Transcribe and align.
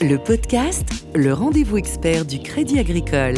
Le 0.00 0.18
podcast, 0.18 1.06
le 1.14 1.32
rendez-vous 1.32 1.78
expert 1.78 2.26
du 2.26 2.38
Crédit 2.38 2.78
Agricole. 2.78 3.36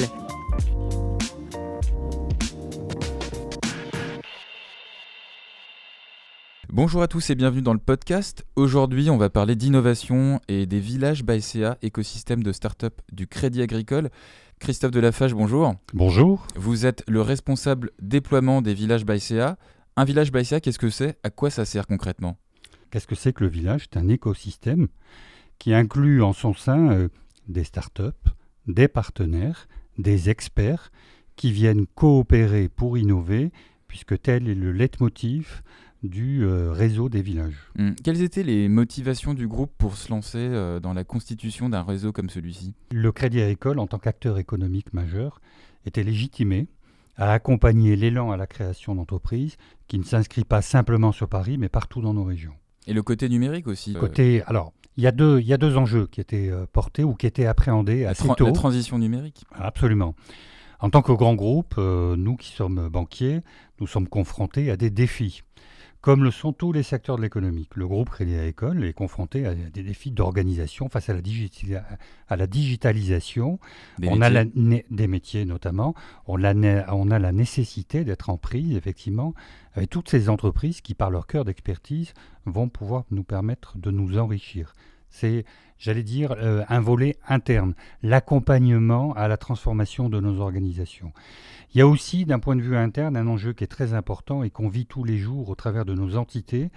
Bonjour 6.68 7.02
à 7.02 7.06
tous 7.06 7.30
et 7.30 7.36
bienvenue 7.36 7.62
dans 7.62 7.74
le 7.74 7.78
podcast. 7.78 8.44
Aujourd'hui, 8.56 9.08
on 9.08 9.16
va 9.16 9.30
parler 9.30 9.54
d'innovation 9.54 10.40
et 10.48 10.66
des 10.66 10.80
villages 10.80 11.22
BASEA, 11.22 11.78
écosystème 11.82 12.42
de 12.42 12.50
start-up 12.50 13.00
du 13.12 13.28
Crédit 13.28 13.62
Agricole. 13.62 14.10
Christophe 14.58 14.90
Delafage, 14.90 15.34
bonjour. 15.34 15.74
Bonjour. 15.94 16.44
Vous 16.56 16.86
êtes 16.86 17.04
le 17.06 17.22
responsable 17.22 17.92
déploiement 18.02 18.62
des 18.62 18.74
villages 18.74 19.04
BASEA. 19.04 19.56
Un 19.96 20.04
village 20.04 20.32
BASEA, 20.32 20.60
qu'est-ce 20.60 20.80
que 20.80 20.90
c'est? 20.90 21.18
À 21.22 21.30
quoi 21.30 21.50
ça 21.50 21.64
sert 21.64 21.86
concrètement? 21.86 22.36
Qu'est-ce 22.90 23.06
que 23.06 23.14
c'est 23.14 23.32
que 23.32 23.44
le 23.44 23.50
village? 23.50 23.86
C'est 23.88 23.98
un 23.98 24.08
écosystème 24.08 24.88
qui 25.58 25.74
inclut 25.74 26.22
en 26.22 26.32
son 26.32 26.54
sein 26.54 26.90
euh, 26.90 27.08
des 27.48 27.64
startups, 27.64 28.02
des 28.66 28.88
partenaires, 28.88 29.68
des 29.98 30.30
experts 30.30 30.90
qui 31.36 31.52
viennent 31.52 31.86
coopérer 31.94 32.68
pour 32.68 32.98
innover, 32.98 33.52
puisque 33.86 34.20
tel 34.20 34.48
est 34.48 34.54
le 34.54 34.72
leitmotiv 34.72 35.62
du 36.02 36.44
euh, 36.44 36.70
réseau 36.72 37.08
des 37.08 37.22
villages. 37.22 37.70
Hum, 37.78 37.94
Quelles 38.04 38.22
étaient 38.22 38.42
les 38.42 38.68
motivations 38.68 39.34
du 39.34 39.48
groupe 39.48 39.72
pour 39.78 39.96
se 39.96 40.10
lancer 40.10 40.38
euh, 40.38 40.78
dans 40.78 40.92
la 40.94 41.04
constitution 41.04 41.68
d'un 41.68 41.82
réseau 41.82 42.12
comme 42.12 42.30
celui-ci? 42.30 42.74
Le 42.92 43.10
Crédit 43.10 43.40
Agricole, 43.40 43.78
en 43.78 43.86
tant 43.86 43.98
qu'acteur 43.98 44.38
économique 44.38 44.92
majeur, 44.92 45.40
était 45.86 46.04
légitimé 46.04 46.68
à 47.16 47.32
accompagner 47.32 47.96
l'élan 47.96 48.30
à 48.30 48.36
la 48.36 48.46
création 48.46 48.94
d'entreprises 48.94 49.56
qui 49.88 49.98
ne 49.98 50.04
s'inscrit 50.04 50.44
pas 50.44 50.62
simplement 50.62 51.10
sur 51.10 51.28
Paris, 51.28 51.58
mais 51.58 51.68
partout 51.68 52.00
dans 52.00 52.14
nos 52.14 52.24
régions. 52.24 52.54
Et 52.86 52.92
le 52.92 53.02
côté 53.02 53.28
numérique 53.28 53.66
aussi 53.66 53.94
Côté, 53.94 54.42
alors, 54.46 54.72
il 54.98 55.04
y, 55.04 55.06
a 55.06 55.12
deux, 55.12 55.40
il 55.40 55.46
y 55.46 55.52
a 55.54 55.56
deux 55.58 55.76
enjeux 55.78 56.06
qui 56.08 56.20
étaient 56.20 56.50
euh, 56.50 56.66
portés 56.70 57.04
ou 57.04 57.14
qui 57.14 57.26
étaient 57.26 57.46
appréhendés 57.46 58.02
la, 58.02 58.10
assez 58.10 58.28
tôt. 58.36 58.46
la 58.46 58.52
transition 58.52 58.98
numérique. 58.98 59.44
Absolument. 59.54 60.14
En 60.80 60.90
tant 60.90 61.02
que 61.02 61.12
grand 61.12 61.34
groupe, 61.34 61.74
euh, 61.78 62.16
nous 62.16 62.36
qui 62.36 62.50
sommes 62.50 62.88
banquiers, 62.88 63.40
nous 63.80 63.86
sommes 63.86 64.08
confrontés 64.08 64.70
à 64.70 64.76
des 64.76 64.90
défis, 64.90 65.42
comme 66.00 66.22
le 66.22 66.30
sont 66.30 66.52
tous 66.52 66.72
les 66.72 66.82
secteurs 66.84 67.16
de 67.16 67.22
l'économie. 67.22 67.68
Le 67.74 67.86
groupe 67.86 68.10
Crédit 68.10 68.36
Agricole 68.36 68.84
est 68.84 68.92
confronté 68.92 69.46
à 69.46 69.54
des 69.54 69.82
défis 69.82 70.10
d'organisation 70.12 70.88
face 70.88 71.08
à 71.08 71.14
la, 71.14 71.20
digitali- 71.20 71.80
à 72.28 72.36
la 72.36 72.46
digitalisation. 72.46 73.58
Des 73.98 74.08
on 74.08 74.20
a 74.20 74.30
la 74.30 74.44
des 74.44 75.06
métiers 75.08 75.44
notamment. 75.44 75.94
On 76.26 76.42
a, 76.44 76.54
né- 76.54 76.84
on 76.92 77.10
a 77.10 77.18
la 77.18 77.32
nécessité 77.32 78.04
d'être 78.04 78.30
en 78.30 78.36
prise, 78.36 78.76
effectivement, 78.76 79.34
avec 79.74 79.90
toutes 79.90 80.08
ces 80.08 80.28
entreprises 80.28 80.80
qui, 80.80 80.94
par 80.94 81.10
leur 81.10 81.26
cœur 81.26 81.44
d'expertise, 81.44 82.14
vont 82.46 82.68
pouvoir 82.68 83.04
nous 83.10 83.24
permettre 83.24 83.78
de 83.78 83.90
nous 83.90 84.18
enrichir. 84.18 84.74
C'est, 85.10 85.44
j'allais 85.78 86.02
dire, 86.02 86.32
euh, 86.32 86.64
un 86.68 86.80
volet 86.80 87.16
interne, 87.26 87.74
l'accompagnement 88.02 89.12
à 89.14 89.28
la 89.28 89.36
transformation 89.36 90.08
de 90.08 90.20
nos 90.20 90.40
organisations. 90.40 91.12
Il 91.74 91.78
y 91.78 91.80
a 91.80 91.86
aussi, 91.86 92.24
d'un 92.24 92.38
point 92.38 92.56
de 92.56 92.62
vue 92.62 92.76
interne, 92.76 93.16
un 93.16 93.26
enjeu 93.26 93.52
qui 93.52 93.64
est 93.64 93.68
très 93.68 93.94
important 93.94 94.42
et 94.42 94.50
qu'on 94.50 94.68
vit 94.68 94.86
tous 94.86 95.04
les 95.04 95.18
jours 95.18 95.48
au 95.48 95.54
travers 95.54 95.84
de 95.84 95.94
nos 95.94 96.16
entités, 96.16 96.70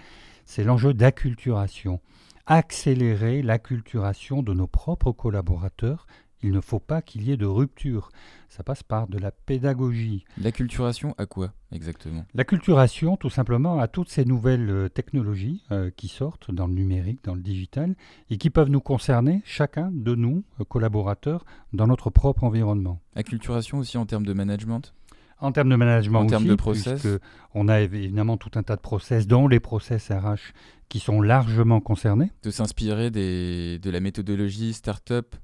c'est 0.44 0.64
l'enjeu 0.64 0.92
d'acculturation. 0.94 2.00
Accélérer 2.46 3.42
l'acculturation 3.42 4.42
de 4.42 4.52
nos 4.52 4.66
propres 4.66 5.12
collaborateurs. 5.12 6.06
Il 6.42 6.50
ne 6.50 6.60
faut 6.60 6.80
pas 6.80 7.02
qu'il 7.02 7.22
y 7.22 7.30
ait 7.32 7.36
de 7.36 7.46
rupture. 7.46 8.10
Ça 8.48 8.62
passe 8.62 8.82
par 8.82 9.06
de 9.08 9.16
la 9.18 9.30
pédagogie. 9.30 10.24
L'acculturation 10.38 11.14
à 11.18 11.26
quoi 11.26 11.52
exactement? 11.70 12.24
L'acculturation, 12.34 13.16
tout 13.16 13.30
simplement, 13.30 13.78
à 13.80 13.88
toutes 13.88 14.08
ces 14.10 14.24
nouvelles 14.24 14.68
euh, 14.68 14.88
technologies 14.88 15.62
euh, 15.70 15.90
qui 15.96 16.08
sortent 16.08 16.50
dans 16.50 16.66
le 16.66 16.74
numérique, 16.74 17.20
dans 17.24 17.34
le 17.34 17.40
digital, 17.40 17.94
et 18.28 18.36
qui 18.38 18.50
peuvent 18.50 18.68
nous 18.70 18.80
concerner, 18.80 19.40
chacun 19.44 19.90
de 19.92 20.14
nous, 20.14 20.44
euh, 20.60 20.64
collaborateurs, 20.64 21.44
dans 21.72 21.86
notre 21.86 22.10
propre 22.10 22.44
environnement. 22.44 23.00
Acculturation 23.16 23.78
aussi 23.78 23.96
en 23.96 24.04
termes 24.06 24.26
de 24.26 24.32
management? 24.32 24.92
En 25.38 25.50
termes 25.50 25.70
de 25.70 25.76
management 25.76 26.20
En 26.20 26.26
termes 26.26 26.42
aussi, 26.44 26.50
de 26.50 26.54
process? 26.54 27.06
on 27.54 27.66
a 27.68 27.80
évi- 27.80 28.04
évidemment 28.04 28.36
tout 28.36 28.50
un 28.56 28.62
tas 28.62 28.76
de 28.76 28.80
process, 28.80 29.26
dont 29.26 29.48
les 29.48 29.58
process 29.60 30.10
RH, 30.10 30.52
qui 30.88 31.00
sont 31.00 31.20
largement 31.22 31.80
concernés. 31.80 32.30
de 32.42 32.50
s'inspirer 32.50 33.10
de 33.10 33.90
la 33.90 34.00
méthodologie 34.00 34.72
startup 34.74 35.34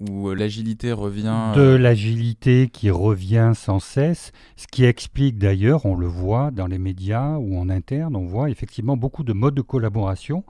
où 0.00 0.28
euh, 0.28 0.34
l'agilité 0.34 0.92
revient. 0.92 1.52
de 1.54 1.60
euh, 1.60 1.78
l'agilité 1.78 2.68
qui 2.68 2.90
revient 2.90 3.52
sans 3.54 3.80
cesse, 3.80 4.32
ce 4.56 4.66
qui 4.66 4.84
explique 4.84 5.38
d'ailleurs, 5.38 5.86
on 5.86 5.94
le 5.94 6.06
voit 6.06 6.50
dans 6.50 6.66
les 6.66 6.78
médias 6.78 7.36
ou 7.36 7.58
en 7.58 7.68
interne, 7.68 8.14
on 8.16 8.26
voit 8.26 8.50
effectivement 8.50 8.96
beaucoup 8.96 9.24
de 9.24 9.32
modes 9.32 9.54
de 9.54 9.62
collaboration 9.62 10.44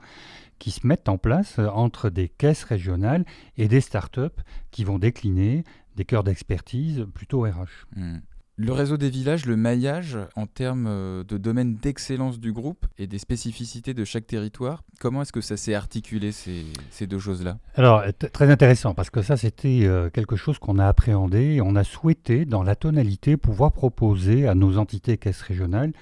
qui 0.59 0.71
se 0.71 0.85
mettent 0.85 1.09
en 1.09 1.17
place 1.17 1.57
euh, 1.59 1.67
entre 1.67 2.09
des 2.09 2.29
caisses 2.29 2.63
régionales 2.63 3.25
et 3.57 3.67
des 3.67 3.81
startups 3.81 4.41
qui 4.71 4.83
vont 4.83 4.99
décliner 4.99 5.63
des 5.95 6.05
cœurs 6.05 6.23
d'expertise 6.23 7.05
plutôt 7.13 7.41
RH. 7.41 7.85
hmm. 7.95 8.19
Le 8.61 8.73
réseau 8.73 8.97
des 8.97 9.09
villages, 9.09 9.45
le 9.45 9.55
maillage 9.55 10.17
en 10.35 10.45
termes 10.45 10.85
euh, 10.85 11.23
de 11.23 11.37
domaine 11.37 11.75
d'excellence 11.75 12.41
du 12.41 12.51
groupe 12.51 12.85
et 12.97 13.07
des 13.07 13.17
spécificités 13.17 13.93
de 13.93 14.03
chaque 14.03 14.27
territoire, 14.27 14.83
comment 14.99 15.21
est-ce 15.21 15.31
que 15.31 15.39
ça 15.39 15.55
s'est 15.55 15.73
articulé 15.73 16.33
ces, 16.33 17.07
deux 17.07 17.19
choses-là? 17.19 17.57
Alors, 17.75 18.03
très 18.33 18.51
intéressant, 18.51 18.93
parce 18.93 19.09
que 19.09 19.21
ça, 19.21 19.37
c'était 19.37 19.83
euh, 19.83 20.09
quelque 20.09 20.35
chose 20.35 20.59
qu'on 20.59 20.77
a 20.77 20.85
appréhendé 20.85 21.53
et 21.53 21.61
on 21.61 21.77
a 21.77 21.85
souhaité, 21.85 22.43
dans 22.43 22.61
la 22.61 22.75
tonalité, 22.75 23.37
pouvoir 23.37 23.71
proposer 23.71 24.45
à 24.45 24.55
nos 24.55 24.77
entités 24.77 25.17
caisses 25.17 25.41
régionales 25.41 25.93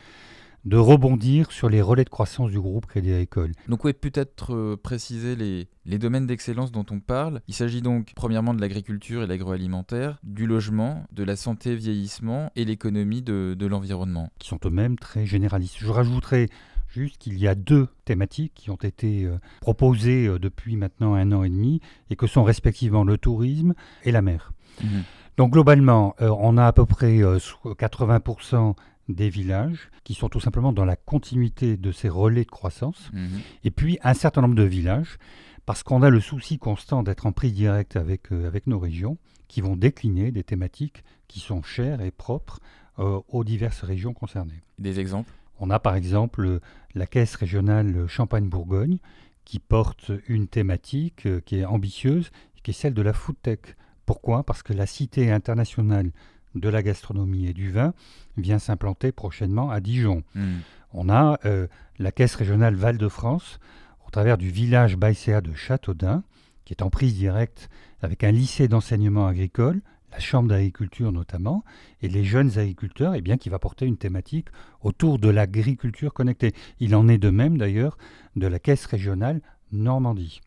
de 0.68 0.76
rebondir 0.78 1.52
sur 1.52 1.70
les 1.70 1.82
relais 1.82 2.04
de 2.04 2.10
croissance 2.10 2.52
du 2.52 2.60
groupe 2.60 2.86
Crédit 2.88 3.12
Agricole. 3.14 3.54
Donc 3.70 3.86
oui, 3.86 3.94
peut-être 3.94 4.54
euh, 4.54 4.76
préciser 4.76 5.36
les, 5.38 5.68
les 5.86 5.98
domaines 5.98 6.28
d'excellence 6.28 6.72
dont 6.74 6.86
on 6.92 7.00
parle. 7.00 7.42
Il 7.48 7.54
s'agit 7.54 7.82
donc 7.82 8.12
premièrement 8.16 8.54
de 8.54 8.60
l'agriculture 8.60 9.24
et 9.24 9.28
l'agroalimentaire, 9.28 10.20
du 10.24 10.46
logement, 10.46 11.06
de 11.14 11.24
la 11.24 11.36
santé 11.38 11.76
vieillissement 11.76 12.52
et 12.58 12.66
l'économie 12.66 13.22
de, 13.22 13.56
de 13.58 13.66
l'environnement. 13.66 14.30
qui 14.40 14.50
sont 14.50 14.60
eux-mêmes 14.66 14.98
très 14.98 15.26
généralistes. 15.26 15.78
Je 15.80 15.88
rajouterai 15.90 16.50
juste 16.90 17.18
qu'il 17.18 17.38
y 17.40 17.48
a 17.48 17.56
deux 17.56 17.88
thématiques 18.06 18.54
qui 18.54 18.70
ont 18.70 18.76
été 18.76 19.24
euh, 19.24 19.38
proposées 19.62 20.28
euh, 20.28 20.38
depuis 20.40 20.76
maintenant 20.76 21.14
un 21.14 21.32
an 21.32 21.44
et 21.44 21.50
demi 21.50 21.80
et 22.10 22.16
que 22.18 22.28
sont 22.28 22.44
respectivement 22.44 23.04
le 23.06 23.18
tourisme 23.18 23.74
et 24.04 24.12
la 24.12 24.22
mer. 24.22 24.52
Mhm. 24.84 25.04
Donc 25.38 25.52
globalement, 25.54 26.16
euh, 26.22 26.30
on 26.40 26.58
a 26.58 26.66
à 26.66 26.74
peu 26.74 26.86
près 26.86 27.22
euh, 27.22 27.40
so- 27.40 27.58
80% 27.64 28.76
des 29.10 29.30
villages 29.30 29.90
qui 30.04 30.14
sont 30.14 30.30
tout 30.30 30.40
simplement 30.40 30.74
dans 30.74 30.86
la 30.86 30.96
continuité 30.96 31.78
de 31.78 31.92
ces 31.92 32.10
relais 32.10 32.44
de 32.44 32.50
croissance, 32.50 33.10
Mhm. 33.14 33.40
et 33.64 33.72
puis 33.72 34.00
un 34.04 34.14
certain 34.14 34.42
nombre 34.42 34.56
de 34.56 34.64
villages, 34.64 35.18
parce 35.66 35.84
qu'on 35.84 36.02
a 36.02 36.10
le 36.10 36.20
souci 36.22 36.58
constant 36.60 37.04
d'être 37.04 37.26
en 37.26 37.32
prise 37.32 37.54
directe 37.54 37.96
avec, 37.96 38.32
euh, 38.32 38.48
avec 38.48 38.68
nos 38.68 38.80
régions, 38.80 39.18
qui 39.48 39.62
vont 39.62 39.76
décliner 39.78 40.32
des 40.32 40.44
thématiques 40.44 41.04
qui 41.28 41.40
sont 41.40 41.62
chères 41.64 42.02
et 42.02 42.12
propres 42.12 42.60
euh, 43.00 43.20
aux 43.30 43.44
diverses 43.44 43.82
régions 43.84 44.14
concernées. 44.14 44.62
Des 44.80 45.00
exemples? 45.00 45.32
On 45.60 45.70
a 45.70 45.80
par 45.80 45.96
exemple 45.96 46.60
la 46.96 47.06
caisse 47.08 47.36
régionale 47.36 48.08
Champagne-Bourgogne 48.08 48.98
qui 49.46 49.60
porte 49.60 50.12
une 50.28 50.48
thématique 50.48 51.26
euh, 51.26 51.40
qui 51.40 51.58
est 51.58 51.66
ambitieuse, 51.66 52.30
qui 52.64 52.72
est 52.72 52.74
celle 52.74 52.94
de 52.94 53.02
la 53.02 53.14
food 53.14 53.36
tech. 53.42 53.60
Pourquoi? 54.06 54.44
Parce 54.44 54.64
que 54.64 54.74
la 54.74 54.86
cité 54.86 55.32
internationale 55.32 56.12
de 56.60 56.70
la 56.70 56.84
gastronomie 56.84 57.48
et 57.48 57.54
du 57.54 57.72
vin 57.72 57.94
vient 58.38 58.60
s'implanter 58.60 59.12
prochainement 59.12 59.70
à 59.70 59.80
Dijon. 59.80 60.24
Mhm. 60.36 60.60
On 60.94 61.10
a 61.10 61.40
euh, 61.46 61.68
la 62.00 62.12
caisse 62.12 62.36
régionale 62.36 62.76
Val-de-France 62.76 63.60
au 64.06 64.10
travers 64.10 64.38
du 64.38 64.50
village 64.50 64.96
Baïséa 64.96 65.42
de 65.42 65.54
Châteaudun, 65.54 66.24
qui 66.66 66.74
est 66.74 66.82
en 66.82 66.90
prise 66.90 67.16
directe 67.16 67.70
avec 68.02 68.24
un 68.24 68.32
lycée 68.32 68.68
d'enseignement 68.68 69.28
agricole, 69.28 69.82
la 70.12 70.20
chambre 70.20 70.50
d'agriculture 70.50 71.12
notamment, 71.12 71.64
et 72.02 72.08
les 72.08 72.24
jeunes 72.24 72.58
agriculteurs, 72.58 73.16
eh 73.16 73.22
bien, 73.22 73.38
qui 73.38 73.50
va 73.50 73.60
porter 73.60 73.86
une 73.86 73.98
thématique 73.98 74.48
autour 74.82 75.20
de 75.20 75.30
l'agriculture 75.30 76.14
connectée. 76.14 76.54
Il 76.80 76.96
en 76.96 77.08
est 77.08 77.18
de 77.18 77.30
même 77.30 77.58
d'ailleurs 77.58 77.98
de 78.36 78.48
la 78.48 78.60
caisse 78.60 78.86
régionale 78.86 79.42
Normandie. 79.72 80.42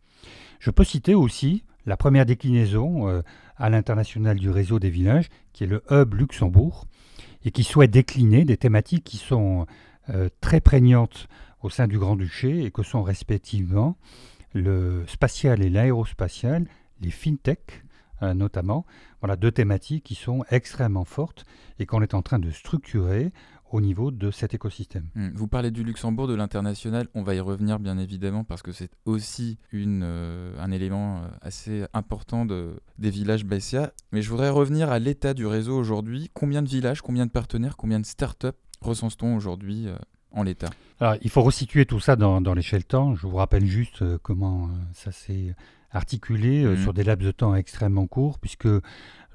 Je 0.59 0.71
peux 0.71 0.85
citer 0.85 1.15
aussi 1.15 1.65
la 1.87 1.97
première 1.97 2.27
déclinaison 2.27 3.09
euh, 3.09 3.23
à 3.57 3.71
l'international 3.71 4.39
du 4.39 4.51
réseau 4.51 4.79
des 4.79 4.91
villages, 4.91 5.29
qui 5.53 5.65
est 5.65 5.67
le 5.67 5.83
Hub 5.91 6.15
Luxembourg, 6.15 6.87
et 7.45 7.51
qui 7.51 7.65
souhaite 7.65 7.91
décliner 7.91 8.45
des 8.45 8.57
thématiques 8.57 9.05
qui 9.05 9.17
sont 9.17 9.67
euh, 10.11 10.29
très 10.41 10.61
prégnantes 10.61 11.29
au 11.63 11.71
sein 11.71 11.87
du 11.87 11.99
Grand-Duché 11.99 12.65
et 12.65 12.71
que 12.71 12.83
sont 12.83 13.03
respectivement 13.03 13.97
le 14.53 15.05
spatial 15.07 15.63
et 15.63 15.71
l'aérospatial, 15.71 16.67
les 17.01 17.11
fintech 17.11 17.85
euh, 18.23 18.35
notamment. 18.35 18.85
Voilà 19.21 19.37
deux 19.37 19.51
thématiques 19.51 20.05
qui 20.05 20.15
sont 20.15 20.45
extrêmement 20.51 21.05
fortes 21.05 21.47
et 21.79 21.87
qu'on 21.87 22.03
est 22.03 22.13
en 22.13 22.21
train 22.21 22.39
de 22.39 22.51
structurer 22.51 23.33
au 23.71 23.81
niveau 23.81 24.11
de 24.11 24.31
cet 24.31 24.53
écosystème. 24.55 25.07
Hmm. 25.15 25.31
Vous 25.35 25.49
parlez 25.49 25.71
du 25.71 25.85
Luxembourg, 25.85 26.27
de 26.27 26.35
l'international, 26.35 27.09
on 27.15 27.23
va 27.23 27.35
y 27.35 27.41
revenir 27.41 27.79
bien 27.79 27.99
évidemment 27.99 28.45
parce 28.45 28.63
que 28.63 28.73
c'est 28.73 28.91
aussi 29.05 29.59
une, 29.73 30.03
euh, 30.05 30.55
un 30.61 30.71
élément 30.71 31.19
euh, 31.19 31.29
assez 31.41 31.85
important 31.95 32.45
de, 32.45 32.81
des 32.99 33.11
villages 33.11 33.45
BSA. 33.45 33.93
Mais 34.13 34.23
je 34.23 34.31
voudrais 34.31 34.51
revenir 34.51 34.91
à 34.91 34.99
l'état 34.99 35.35
du 35.35 35.47
réseau 35.47 35.77
aujourd'hui. 35.79 36.31
Combien 36.35 36.63
de 36.63 36.69
villages, 36.69 37.01
combien 37.01 37.27
de 37.27 37.31
partenaires, 37.31 37.77
combien 37.77 38.01
de 38.01 38.07
startups 38.07 38.49
recense-t-on 38.81 39.37
aujourd'hui 39.37 39.87
euh, 39.87 39.97
en 40.33 40.43
l'état? 40.43 40.71
Alors, 40.99 41.17
il 41.23 41.31
faut 41.31 41.43
resituer 41.43 41.87
tout 41.87 42.01
ça 42.01 42.17
dans, 42.17 42.41
l'échelle 42.55 42.85
temps. 42.85 43.15
Je 43.15 43.27
vous 43.27 43.37
rappelle 43.37 43.65
juste 43.65 44.03
euh, 44.03 44.19
comment 44.23 44.71
ça 44.93 45.13
s'est 45.13 45.55
articulé 45.93 46.65
Mhm. 46.65 46.77
sur 46.77 46.95
des 46.95 47.03
laps 47.03 47.27
de 47.27 47.33
temps 47.33 47.55
extrêmement 47.57 48.07
courts, 48.07 48.39
puisque 48.39 48.69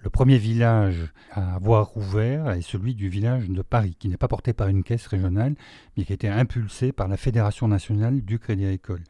le 0.06 0.12
premier 0.12 0.38
village 0.38 1.12
à 1.32 1.56
avoir 1.56 1.98
ouvert 1.98 2.52
est 2.52 2.62
celui 2.62 2.94
du 2.94 3.10
village 3.10 3.50
de 3.50 3.62
Paris, 3.64 3.96
qui 3.98 4.08
n'est 4.08 4.18
pas 4.18 4.28
porté 4.28 4.54
par 4.54 4.68
une 4.68 4.84
caisse 4.84 5.08
régionale, 5.08 5.56
mais 5.98 6.06
qui 6.06 6.14
a 6.14 6.16
été 6.16 6.30
impulsé 6.30 6.92
par 6.92 7.08
la 7.08 7.18
Fédération 7.18 7.68
nationale 7.68 8.22
du 8.22 8.38
Crédit 8.38 8.66
Agricole. 8.66 9.04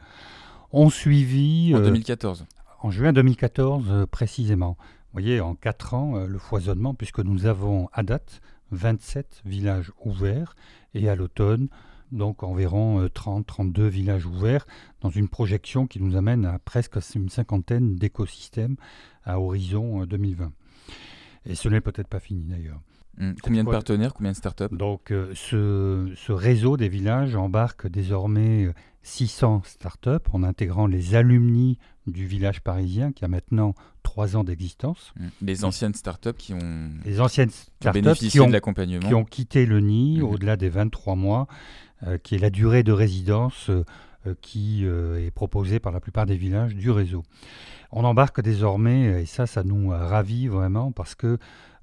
On 0.71 0.89
suivit 0.89 1.73
En 1.75 1.79
euh, 1.79 1.83
2014. 1.83 2.45
en 2.81 2.91
juin 2.91 3.11
2014 3.11 3.85
euh, 3.89 4.05
précisément. 4.05 4.77
Vous 4.79 5.19
voyez, 5.19 5.41
en 5.41 5.53
quatre 5.53 5.95
ans, 5.95 6.15
euh, 6.15 6.27
le 6.27 6.37
foisonnement, 6.37 6.93
puisque 6.93 7.19
nous 7.19 7.45
avons 7.45 7.89
à 7.91 8.01
date 8.01 8.39
27 8.71 9.41
villages 9.43 9.91
ouverts 10.05 10.55
et 10.93 11.09
à 11.09 11.15
l'automne, 11.17 11.67
donc 12.13 12.41
environ 12.41 13.05
30-32 13.07 13.87
villages 13.87 14.25
ouverts 14.25 14.65
dans 15.01 15.09
une 15.09 15.27
projection 15.27 15.87
qui 15.87 16.01
nous 16.01 16.15
amène 16.15 16.45
à 16.45 16.57
presque 16.57 16.97
une 17.15 17.27
cinquantaine 17.27 17.97
d'écosystèmes 17.97 18.77
à 19.25 19.41
horizon 19.41 20.03
euh, 20.03 20.05
2020. 20.05 20.53
Et 21.45 21.55
ce 21.55 21.69
n'est 21.69 21.81
peut-être 21.81 22.07
pas 22.07 22.19
fini 22.19 22.43
d'ailleurs. 22.43 22.79
Hmm. 23.17 23.33
Combien 23.41 23.63
de 23.63 23.69
partenaires, 23.69 24.13
combien 24.13 24.31
de 24.31 24.37
startups 24.37 24.65
Donc 24.75 25.11
euh, 25.11 25.31
ce, 25.35 26.11
ce 26.17 26.31
réseau 26.33 26.75
des 26.75 26.89
villages 26.89 27.35
embarque 27.35 27.87
désormais 27.87 28.65
euh, 28.65 28.73
600 29.03 29.61
startups 29.65 30.09
en 30.33 30.43
intégrant 30.43 30.87
les 30.87 31.15
alumni 31.15 31.77
du 32.07 32.25
village 32.25 32.59
parisien 32.61 33.11
qui 33.13 33.23
a 33.23 33.27
maintenant 33.27 33.73
trois 34.03 34.35
ans 34.35 34.43
d'existence. 34.43 35.13
Hmm. 35.17 35.27
Les 35.41 35.63
anciennes 35.63 35.93
startups 35.93 36.33
qui 36.37 36.53
ont, 36.53 36.89
Les 37.05 37.21
anciennes 37.21 37.49
qui 37.49 37.55
ont 37.55 37.73
startups 37.81 38.01
bénéficié 38.01 38.29
qui 38.31 38.39
ont, 38.41 38.47
de 38.47 38.51
l'accompagnement. 38.53 39.07
qui 39.07 39.13
ont 39.13 39.23
quitté 39.25 39.65
le 39.65 39.79
nid 39.79 40.17
Mhm. 40.19 40.23
au-delà 40.23 40.57
des 40.57 40.69
23 40.69 41.15
mois, 41.15 41.47
euh, 42.05 42.17
qui 42.17 42.35
est 42.35 42.39
la 42.39 42.49
durée 42.49 42.83
de 42.83 42.91
résidence 42.91 43.69
euh, 43.69 43.73
euh, 43.73 43.83
qui 44.41 44.81
euh, 44.85 45.25
est 45.25 45.31
proposée 45.31 45.79
par 45.79 45.91
la 45.91 45.99
plupart 45.99 46.25
des 46.25 46.37
villages 46.37 46.75
du 46.75 46.91
réseau. 46.91 47.23
On 47.91 48.03
embarque 48.03 48.41
désormais, 48.41 49.21
et 49.21 49.25
ça, 49.25 49.45
ça 49.45 49.63
nous 49.63 49.91
euh, 49.91 49.97
ravit 49.97 50.47
vraiment 50.47 50.91
parce 50.91 51.15
que 51.15 51.37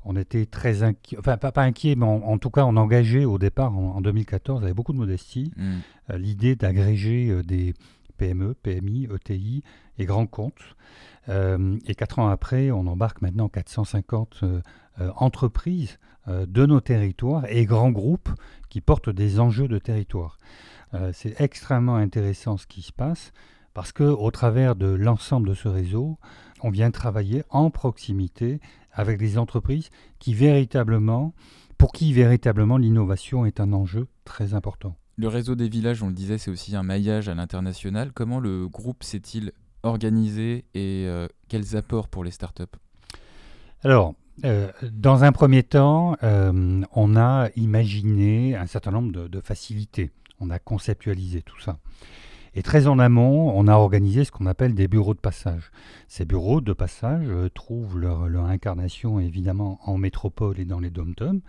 on 0.04 0.16
était 0.16 0.46
très 0.46 0.82
inquiets, 0.82 1.16
enfin 1.18 1.36
pas, 1.36 1.52
pas 1.52 1.62
inquiets, 1.62 1.94
mais 1.94 2.04
en, 2.06 2.22
en 2.24 2.38
tout 2.38 2.50
cas 2.50 2.64
on 2.64 2.76
engageait 2.76 3.24
au 3.24 3.38
départ 3.38 3.76
en, 3.76 3.96
en 3.96 4.00
2014 4.00 4.64
avec 4.64 4.74
beaucoup 4.74 4.92
de 4.92 4.98
modestie 4.98 5.52
euh, 6.10 6.18
l'idée 6.18 6.56
d'agréger 6.56 7.28
euh, 7.30 7.42
des 7.44 7.74
PME, 8.18 8.54
PMI, 8.54 9.08
ETI 9.12 9.62
et 9.98 10.04
grands 10.04 10.26
comptes. 10.26 10.76
Euh, 11.28 11.78
et 11.86 11.94
quatre 11.94 12.18
ans 12.18 12.28
après, 12.28 12.70
on 12.70 12.86
embarque 12.86 13.22
maintenant 13.22 13.48
450 13.48 14.40
euh, 14.42 14.60
euh, 15.00 15.10
entreprises 15.16 15.98
euh, 16.28 16.46
de 16.46 16.66
nos 16.66 16.80
territoires 16.80 17.44
et 17.48 17.64
grands 17.64 17.90
groupes 17.90 18.30
qui 18.68 18.80
portent 18.80 19.10
des 19.10 19.40
enjeux 19.40 19.68
de 19.68 19.78
territoire. 19.78 20.38
Euh, 20.94 21.10
C'est 21.12 21.40
extrêmement 21.40 21.96
intéressant 21.96 22.56
ce 22.56 22.66
qui 22.66 22.82
se 22.82 22.92
passe 22.92 23.32
parce 23.74 23.92
que 23.92 24.04
au 24.04 24.30
travers 24.30 24.76
de 24.76 24.86
l'ensemble 24.86 25.48
de 25.48 25.54
ce 25.54 25.68
réseau, 25.68 26.18
on 26.62 26.70
vient 26.70 26.90
travailler 26.90 27.42
en 27.50 27.70
proximité 27.70 28.60
avec 28.92 29.18
des 29.18 29.38
entreprises 29.38 29.88
qui 30.18 30.34
véritablement, 30.34 31.32
pour 31.78 31.92
qui 31.92 32.12
véritablement 32.12 32.76
l'innovation 32.76 33.46
est 33.46 33.60
un 33.60 33.72
enjeu 33.72 34.08
très 34.24 34.54
important. 34.54 34.96
Le 35.16 35.28
réseau 35.28 35.54
des 35.54 35.68
villages, 35.68 36.02
on 36.02 36.08
le 36.08 36.14
disait, 36.14 36.38
c'est 36.38 36.50
aussi 36.50 36.76
un 36.76 36.82
maillage 36.82 37.28
à 37.28 37.34
l'international. 37.34 38.12
Comment 38.12 38.40
le 38.40 38.68
groupe 38.68 39.02
s'est-il 39.02 39.52
organisé 39.82 40.64
et 40.74 41.06
euh, 41.06 41.28
quels 41.48 41.76
apports 41.76 42.08
pour 42.08 42.24
les 42.24 42.30
startups? 42.30 42.62
Alors, 43.82 44.14
euh, 44.44 44.70
dans 44.90 45.24
un 45.24 45.32
premier 45.32 45.62
temps, 45.62 46.16
euh, 46.22 46.82
on 46.92 47.16
a 47.16 47.48
imaginé 47.56 48.56
un 48.56 48.66
certain 48.66 48.90
nombre 48.90 49.12
de, 49.12 49.28
de 49.28 49.40
facilités. 49.40 50.10
On 50.42 50.50
a 50.50 50.58
conceptualisé 50.58 51.40
tout 51.40 51.60
ça. 51.60 51.78
Et 52.54 52.62
très 52.62 52.86
en 52.86 52.98
amont, 52.98 53.50
on 53.56 53.66
a 53.66 53.74
organisé 53.74 54.24
ce 54.24 54.32
qu'on 54.32 54.46
appelle 54.46 54.74
des 54.74 54.88
bureaux 54.88 55.14
de 55.14 55.20
passage. 55.20 55.70
Ces 56.08 56.24
bureaux 56.24 56.60
de 56.60 56.72
passage 56.72 57.26
euh, 57.28 57.48
trouvent 57.48 57.98
leur, 57.98 58.44
incarnation 58.44 59.20
évidemment 59.20 59.78
en 59.84 59.96
métropole 59.96 60.60
et 60.60 60.64
dans 60.64 60.80
les 60.80 60.90
dom-toms, 60.90 61.40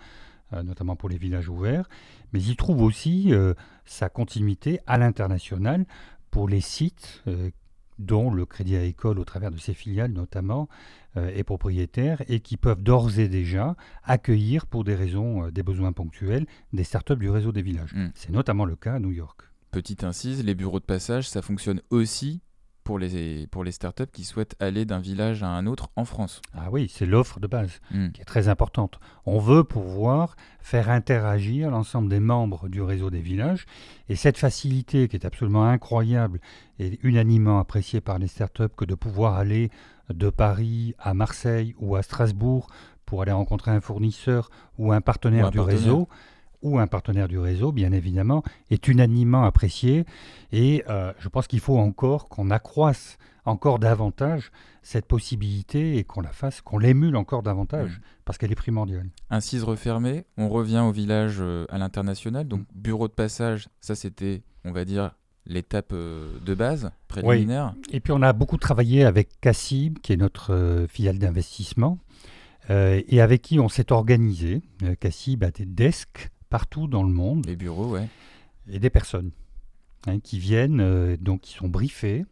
euh, 0.53 0.63
notamment 0.63 0.95
pour 0.95 1.09
les 1.09 1.17
villages 1.17 1.49
ouverts, 1.49 1.89
mais 2.31 2.41
ils 2.41 2.55
trouvent 2.55 2.83
aussi 2.83 3.33
euh, 3.33 3.53
sa 3.83 4.07
continuité 4.07 4.79
à 4.87 4.97
l'international 4.97 5.85
pour 6.31 6.47
les 6.47 6.61
sites 6.61 7.23
dont 7.99 8.31
le 8.31 8.45
Crédit 8.45 8.75
Agricole, 8.75 9.19
au 9.19 9.23
travers 9.23 9.51
de 9.51 9.57
ses 9.57 9.73
filiales 9.73 10.11
notamment, 10.11 10.67
euh, 11.17 11.29
est 11.29 11.43
propriétaire 11.43 12.23
et 12.27 12.39
qui 12.39 12.57
peuvent 12.57 12.81
d'ores 12.81 13.19
et 13.19 13.27
déjà 13.27 13.75
accueillir, 14.03 14.65
pour 14.65 14.83
des 14.83 14.95
raisons, 14.95 15.45
euh, 15.45 15.51
des 15.51 15.63
besoins 15.63 15.91
ponctuels, 15.91 16.45
des 16.73 16.83
startups 16.83 17.17
du 17.17 17.29
réseau 17.29 17.51
des 17.51 17.61
villages. 17.61 17.93
Mm. 17.93 18.07
C'est 18.15 18.31
notamment 18.31 18.65
le 18.65 18.75
cas 18.75 18.95
à 18.95 18.99
New 18.99 19.11
York. 19.11 19.41
Petite 19.71 20.03
incise, 20.03 20.43
les 20.43 20.55
bureaux 20.55 20.79
de 20.79 20.85
passage, 20.85 21.29
ça 21.29 21.41
fonctionne 21.41 21.81
aussi 21.89 22.41
pour 22.83 22.99
les, 22.99 23.47
pour 23.47 23.63
les 23.63 23.71
startups 23.71 24.07
qui 24.11 24.23
souhaitent 24.23 24.55
aller 24.59 24.85
d'un 24.85 24.99
village 24.99 25.41
à 25.43 25.47
un 25.47 25.65
autre 25.67 25.89
en 25.95 26.05
France. 26.05 26.41
Ah 26.53 26.67
oui, 26.71 26.91
c'est 26.93 27.05
l'offre 27.05 27.39
de 27.39 27.47
base 27.47 27.79
Hmm. 27.91 28.09
qui 28.09 28.21
est 28.21 28.25
très 28.25 28.47
importante. 28.49 28.99
On 29.25 29.39
veut 29.39 29.63
pouvoir 29.63 30.35
faire 30.59 30.89
interagir 30.89 31.69
l'ensemble 31.71 32.09
des 32.09 32.19
membres 32.19 32.67
du 32.69 32.81
réseau 32.81 33.09
des 33.09 33.21
villages 33.21 33.65
et 34.09 34.15
cette 34.15 34.37
facilité 34.37 35.07
qui 35.07 35.15
est 35.15 35.25
absolument 35.25 35.65
incroyable 35.65 36.39
et 36.79 36.99
unanimement 37.03 37.59
appréciée 37.59 38.01
par 38.01 38.19
les 38.19 38.27
startups 38.27 38.73
que 38.75 38.85
de 38.85 38.95
pouvoir 38.95 39.35
aller 39.35 39.69
de 40.09 40.29
Paris 40.29 40.93
à 40.99 41.13
Marseille 41.13 41.75
ou 41.79 41.95
à 41.95 42.03
Strasbourg 42.03 42.67
pour 43.05 43.21
aller 43.21 43.31
rencontrer 43.31 43.71
un 43.71 43.81
fournisseur 43.81 44.49
ou 44.77 44.91
un 44.91 45.01
partenaire 45.01 45.45
Ou 45.45 45.47
un 45.47 45.51
du 45.51 45.59
réseau 45.59 46.07
ou 46.63 46.79
un 46.79 46.87
partenaire 46.87 47.27
du 47.27 47.37
réseau, 47.37 47.71
bien 47.71 47.91
évidemment, 47.91 48.43
est 48.71 48.87
unanimement 48.87 49.43
apprécié. 49.43 50.05
Et 50.51 50.83
euh, 50.89 51.13
je 51.19 51.29
pense 51.29 51.47
qu'il 51.47 51.59
faut 51.59 51.77
encore 51.77 52.29
qu'on 52.29 52.49
accroisse 52.49 53.17
encore 53.45 53.79
davantage 53.79 54.51
cette 54.81 55.05
possibilité 55.05 55.97
et 55.97 56.03
qu'on 56.03 56.21
la 56.21 56.31
fasse, 56.31 56.61
qu'on 56.61 56.77
l'émule 56.77 57.15
encore 57.15 57.43
davantage, 57.43 57.97
Mm. 57.97 58.01
parce 58.25 58.37
qu'elle 58.37 58.51
est 58.51 58.55
primordiale. 58.55 59.09
Incise 59.29 59.63
refermée, 59.63 60.25
on 60.37 60.49
revient 60.49 60.79
au 60.79 60.91
village 60.91 61.37
euh, 61.39 61.65
à 61.69 61.77
l'international. 61.77 62.47
Donc, 62.47 62.65
bureau 62.73 63.07
de 63.07 63.13
passage, 63.13 63.67
ça 63.81 63.95
c'était, 63.95 64.43
on 64.65 64.71
va 64.71 64.85
dire, 64.85 65.11
l'étape 65.45 65.91
euh, 65.93 66.37
de 66.45 66.53
base, 66.53 66.91
préliminaire. 67.07 67.75
Et 67.91 67.99
puis 67.99 68.13
on 68.13 68.21
a 68.21 68.33
beaucoup 68.33 68.57
travaillé 68.57 69.03
avec 69.03 69.29
Cassib, 69.41 69.99
qui 69.99 70.13
est 70.13 70.17
notre 70.17 70.85
filiale 70.89 71.19
d'investissement, 71.19 71.99
euh, 72.69 73.01
et 73.07 73.21
avec 73.21 73.41
qui 73.41 73.59
on 73.59 73.69
s'est 73.69 73.91
organisé. 73.91 74.61
Cassib 74.99 75.43
a 75.43 75.51
des 75.51 75.65
desks 75.65 76.29
partout 76.53 76.85
dans 76.85 77.01
le 77.01 77.09
monde. 77.09 77.47
Les 77.47 77.55
bureaux, 77.55 77.93
ouais. 77.93 78.07
et 78.69 78.77
des 78.77 78.91
personnes 78.91 79.31
hein, 80.05 80.19
qui 80.19 80.37
viennent, 80.37 80.81
euh, 80.81 81.17
donc 81.17 81.41
qui 81.41 81.53
sont 81.53 81.67
briefées. 81.67 82.25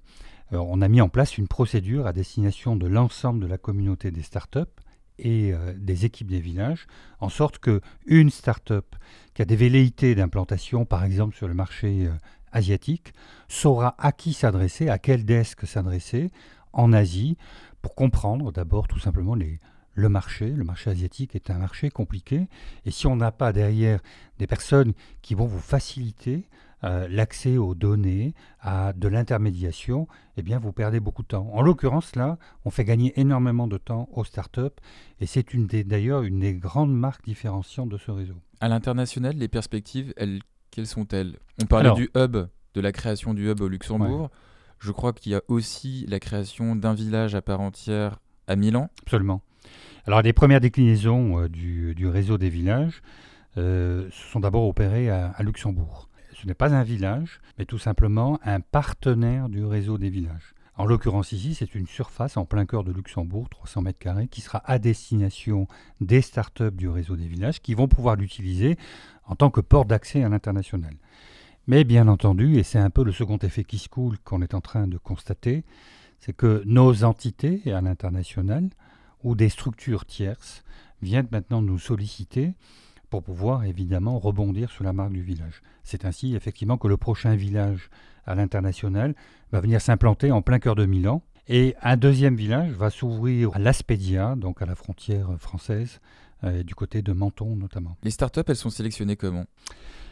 On 0.52 0.80
a 0.84 0.88
mis 0.90 1.02
en 1.02 1.10
place 1.10 1.40
une 1.40 1.48
procédure 1.48 2.06
à 2.06 2.14
destination 2.14 2.76
de 2.76 2.86
l'ensemble 2.86 3.40
de 3.40 3.48
la 3.48 3.58
communauté 3.58 4.12
des 4.12 4.22
startups 4.22 4.78
et 5.18 5.54
euh, 5.54 5.74
des 5.76 6.06
équipes 6.06 6.30
des 6.30 6.40
villages, 6.40 6.86
en 7.20 7.30
sorte 7.30 7.58
que 7.58 7.82
une 8.06 8.30
startup 8.30 8.96
qui 9.34 9.42
a 9.42 9.46
des 9.46 9.56
velléités 9.56 10.14
d'implantation, 10.14 10.86
par 10.86 11.04
exemple 11.04 11.36
sur 11.36 11.48
le 11.48 11.56
marché 11.56 12.06
euh, 12.06 12.12
asiatique, 12.52 13.14
saura 13.48 13.96
à 13.98 14.12
qui 14.12 14.34
s'adresser, 14.34 14.88
à 14.88 15.00
quel 15.00 15.26
desk 15.26 15.66
s'adresser 15.66 16.30
en 16.74 16.94
Asie, 16.94 17.38
pour 17.82 17.96
comprendre 17.96 18.52
d'abord 18.52 18.88
tout 18.88 19.00
simplement 19.00 19.34
les, 19.34 19.60
le 19.94 20.10
marché. 20.10 20.48
Le 20.52 20.64
marché 20.64 20.90
asiatique 20.90 21.36
est 21.36 21.50
un 21.50 21.58
marché 21.58 21.90
compliqué, 21.90 22.48
et 22.86 22.92
si 22.92 23.08
on 23.08 23.16
n'a 23.16 23.32
pas 23.32 23.54
derrière 23.54 24.00
des 24.40 24.48
personnes 24.48 24.94
qui 25.22 25.36
vont 25.36 25.46
vous 25.46 25.60
faciliter 25.60 26.48
euh, 26.84 27.08
l'accès 27.10 27.58
aux 27.58 27.76
données, 27.76 28.34
à 28.60 28.94
de 28.94 29.08
l'intermédiation, 29.08 30.08
eh 30.38 30.42
bien 30.42 30.58
vous 30.58 30.72
perdez 30.72 31.00
beaucoup 31.00 31.22
de 31.22 31.28
temps. 31.28 31.48
En 31.54 31.62
l'occurrence 31.62 32.16
là, 32.16 32.40
on 32.66 32.72
fait 32.72 32.86
gagner 32.86 33.14
énormément 33.20 33.68
de 33.68 33.78
temps 33.78 34.10
aux 34.14 34.24
startups 34.24 34.62
et 35.20 35.28
c'est 35.28 35.54
une 35.54 35.68
des 35.68 35.84
d'ailleurs 35.84 36.24
une 36.24 36.40
des 36.40 36.56
grandes 36.56 36.94
marques 36.96 37.26
différenciantes 37.26 37.90
de 37.90 37.98
ce 37.98 38.10
réseau. 38.10 38.34
À 38.62 38.68
l'international, 38.68 39.36
les 39.36 39.48
perspectives, 39.48 40.12
elles, 40.18 40.40
quelles 40.72 40.88
sont-elles? 40.88 41.38
On 41.62 41.66
parlait 41.68 41.86
Alors- 41.86 41.98
du 41.98 42.10
hub, 42.16 42.38
de 42.74 42.82
la 42.82 42.92
création 42.92 43.36
du 43.36 43.48
hub 43.52 43.62
au 43.62 43.68
Luxembourg. 43.68 44.32
Je 44.80 44.92
crois 44.92 45.14
qu'il 45.14 45.34
y 45.34 45.36
a 45.36 45.42
aussi 45.48 46.08
la 46.08 46.20
création 46.20 46.76
d'un 46.76 46.96
village 46.96 47.36
à 47.36 47.44
part 47.44 47.62
entière 47.62 48.18
à 48.48 48.56
Milan. 48.56 48.90
Absolument. 49.04 49.44
Alors 50.06 50.22
les 50.22 50.34
premières 50.34 50.62
déclinaisons 50.62 51.44
euh, 51.44 51.50
du, 51.50 52.08
réseau 52.08 52.38
des 52.38 52.50
villages 52.50 53.02
euh, 53.58 54.10
se 54.12 54.32
sont 54.32 54.40
d'abord 54.40 54.68
opérées 54.68 55.10
à, 55.10 55.28
à 55.30 55.44
Luxembourg. 55.44 56.10
Ce 56.34 56.48
n'est 56.48 56.54
pas 56.54 56.74
un 56.74 56.84
village, 56.84 57.40
mais 57.60 57.66
tout 57.66 57.78
simplement 57.78 58.40
un 58.44 58.62
partenaire 58.62 59.50
du 59.50 59.64
réseau 59.64 59.98
des 59.98 60.10
villages. 60.10 60.56
En 60.76 60.86
l'occurrence 60.86 61.32
ici, 61.34 61.54
c'est 61.54 61.76
une 61.76 61.86
surface 61.86 62.38
en 62.38 62.46
plein 62.46 62.66
cœur 62.66 62.84
de 62.84 62.92
Luxembourg, 62.92 63.50
300 63.50 63.82
mètres 63.84 64.00
carrés, 64.00 64.28
qui 64.28 64.42
sera 64.42 64.64
à 64.66 64.80
destination 64.80 65.68
des 66.00 66.22
startups 66.22 66.72
du 66.72 66.90
réseau 66.90 67.16
des 67.16 67.28
villages 67.28 67.62
qui 67.62 67.76
vont 67.76 67.88
pouvoir 67.88 68.16
l'utiliser 68.16 68.78
en 69.26 69.36
tant 69.36 69.52
que 69.52 69.62
port 69.62 69.86
d'accès 69.86 70.24
à 70.24 70.30
l'international. 70.30 70.96
Mais 71.68 71.84
bien 71.84 72.08
entendu, 72.08 72.58
et 72.58 72.64
c'est 72.64 72.80
un 72.80 72.90
peu 72.90 73.04
le 73.04 73.12
second 73.12 73.38
effet 73.38 73.64
qui 73.64 73.78
se 73.78 73.90
coule 73.90 74.18
qu'on 74.20 74.42
est 74.42 74.56
en 74.56 74.62
train 74.62 74.88
de 74.88 74.98
constater, 74.98 75.64
c'est 76.20 76.34
que 76.34 76.64
nos 76.66 77.04
entités 77.04 77.62
à 77.72 77.82
l'international 77.82 78.70
ou 79.24 79.36
des 79.36 79.50
structures 79.50 80.06
tierces 80.06 80.64
viennent 81.02 81.28
maintenant 81.32 81.62
nous 81.62 81.80
solliciter 81.80 82.54
pour 83.10 83.24
pouvoir 83.24 83.66
évidemment 83.66 84.20
rebondir 84.20 84.72
sur 84.72 84.84
la 84.84 84.94
marque 84.94 85.12
du 85.12 85.22
village. 85.22 85.62
C'est 85.84 86.06
ainsi 86.06 86.36
effectivement 86.36 86.78
que 86.78 86.88
le 86.88 86.98
prochain 86.98 87.36
village 87.36 87.90
à 88.26 88.36
l'international 88.36 89.16
va 89.52 89.60
venir 89.60 89.82
s'implanter 89.82 90.32
en 90.32 90.42
plein 90.42 90.60
cœur 90.60 90.76
de 90.76 90.86
Milan. 90.86 91.22
Et 91.48 91.76
un 91.82 91.98
deuxième 91.98 92.36
village 92.36 92.72
va 92.72 92.90
s'ouvrir 92.90 93.50
à 93.54 93.60
l'Aspedia, 93.60 94.36
donc 94.38 94.62
à 94.62 94.66
la 94.66 94.76
frontière 94.76 95.30
française, 95.40 96.00
euh, 96.44 96.64
du 96.64 96.76
côté 96.76 97.02
de 97.02 97.12
Menton 97.12 97.56
notamment. 97.56 97.98
Les 98.04 98.12
startups, 98.12 98.42
elles 98.48 98.56
sont 98.56 98.70
sélectionnées 98.70 99.18
comment? 99.18 99.46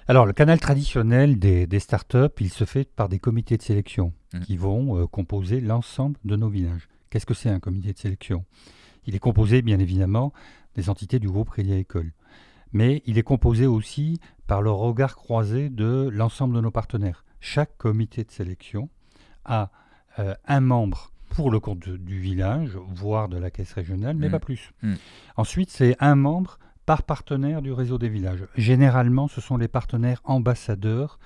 Alors, 0.07 0.25
le 0.25 0.33
canal 0.33 0.59
traditionnel 0.59 1.37
des, 1.37 1.79
startups, 1.79 2.33
il 2.39 2.49
se 2.49 2.65
fait 2.65 2.83
par 2.83 3.09
des 3.09 3.19
comités 3.19 3.57
de 3.57 3.61
sélection 3.61 4.11
mmh. 4.33 4.39
qui 4.39 4.57
vont 4.57 4.97
euh, 4.99 5.05
composer 5.05 5.61
l'ensemble 5.61 6.17
de 6.25 6.35
nos 6.35 6.49
villages. 6.49 6.89
Qu'est-ce 7.09 7.27
que 7.27 7.35
c'est 7.35 7.49
un 7.49 7.59
comité 7.59 7.93
de 7.93 7.97
sélection? 7.97 8.43
Il 9.05 9.15
est 9.15 9.19
composé, 9.19 9.61
bien 9.61 9.79
évidemment, 9.79 10.33
des 10.75 10.89
entités 10.89 11.19
du 11.19 11.27
groupe 11.27 11.49
Crédit 11.49 11.73
École. 11.73 12.11
Mais 12.71 13.01
il 13.05 13.17
est 13.17 13.23
composé 13.23 13.65
aussi 13.65 14.19
par 14.47 14.61
le 14.61 14.71
regard 14.71 15.15
croisé 15.15 15.69
de 15.69 16.09
l'ensemble 16.11 16.55
de 16.55 16.61
nos 16.61 16.71
partenaires. 16.71 17.25
Chaque 17.39 17.77
comité 17.77 18.23
de 18.23 18.31
sélection 18.31 18.89
a 19.45 19.71
euh, 20.19 20.35
un 20.45 20.59
membre 20.59 21.11
pour 21.29 21.51
le 21.51 21.59
compte 21.59 21.87
du 21.87 22.19
village, 22.19 22.77
voire 22.87 23.29
de 23.29 23.37
la 23.37 23.51
caisse 23.51 23.73
régionale, 23.73 24.17
mais 24.17 24.27
mmh. 24.27 24.31
pas 24.31 24.39
plus. 24.39 24.71
Mmh. 24.81 24.93
Ensuite, 25.37 25.69
c'est 25.69 25.95
un 25.99 26.15
membre 26.15 26.59
par 26.85 27.03
partenaire 27.03 27.61
du 27.61 27.71
réseau 27.71 27.97
des 27.97 28.09
villages. 28.09 28.45
Généralement, 28.55 29.27
ce 29.27 29.41
sont 29.41 29.57
les 29.57 29.67
partenaires 29.67 30.21
ambassadeurs 30.23 31.19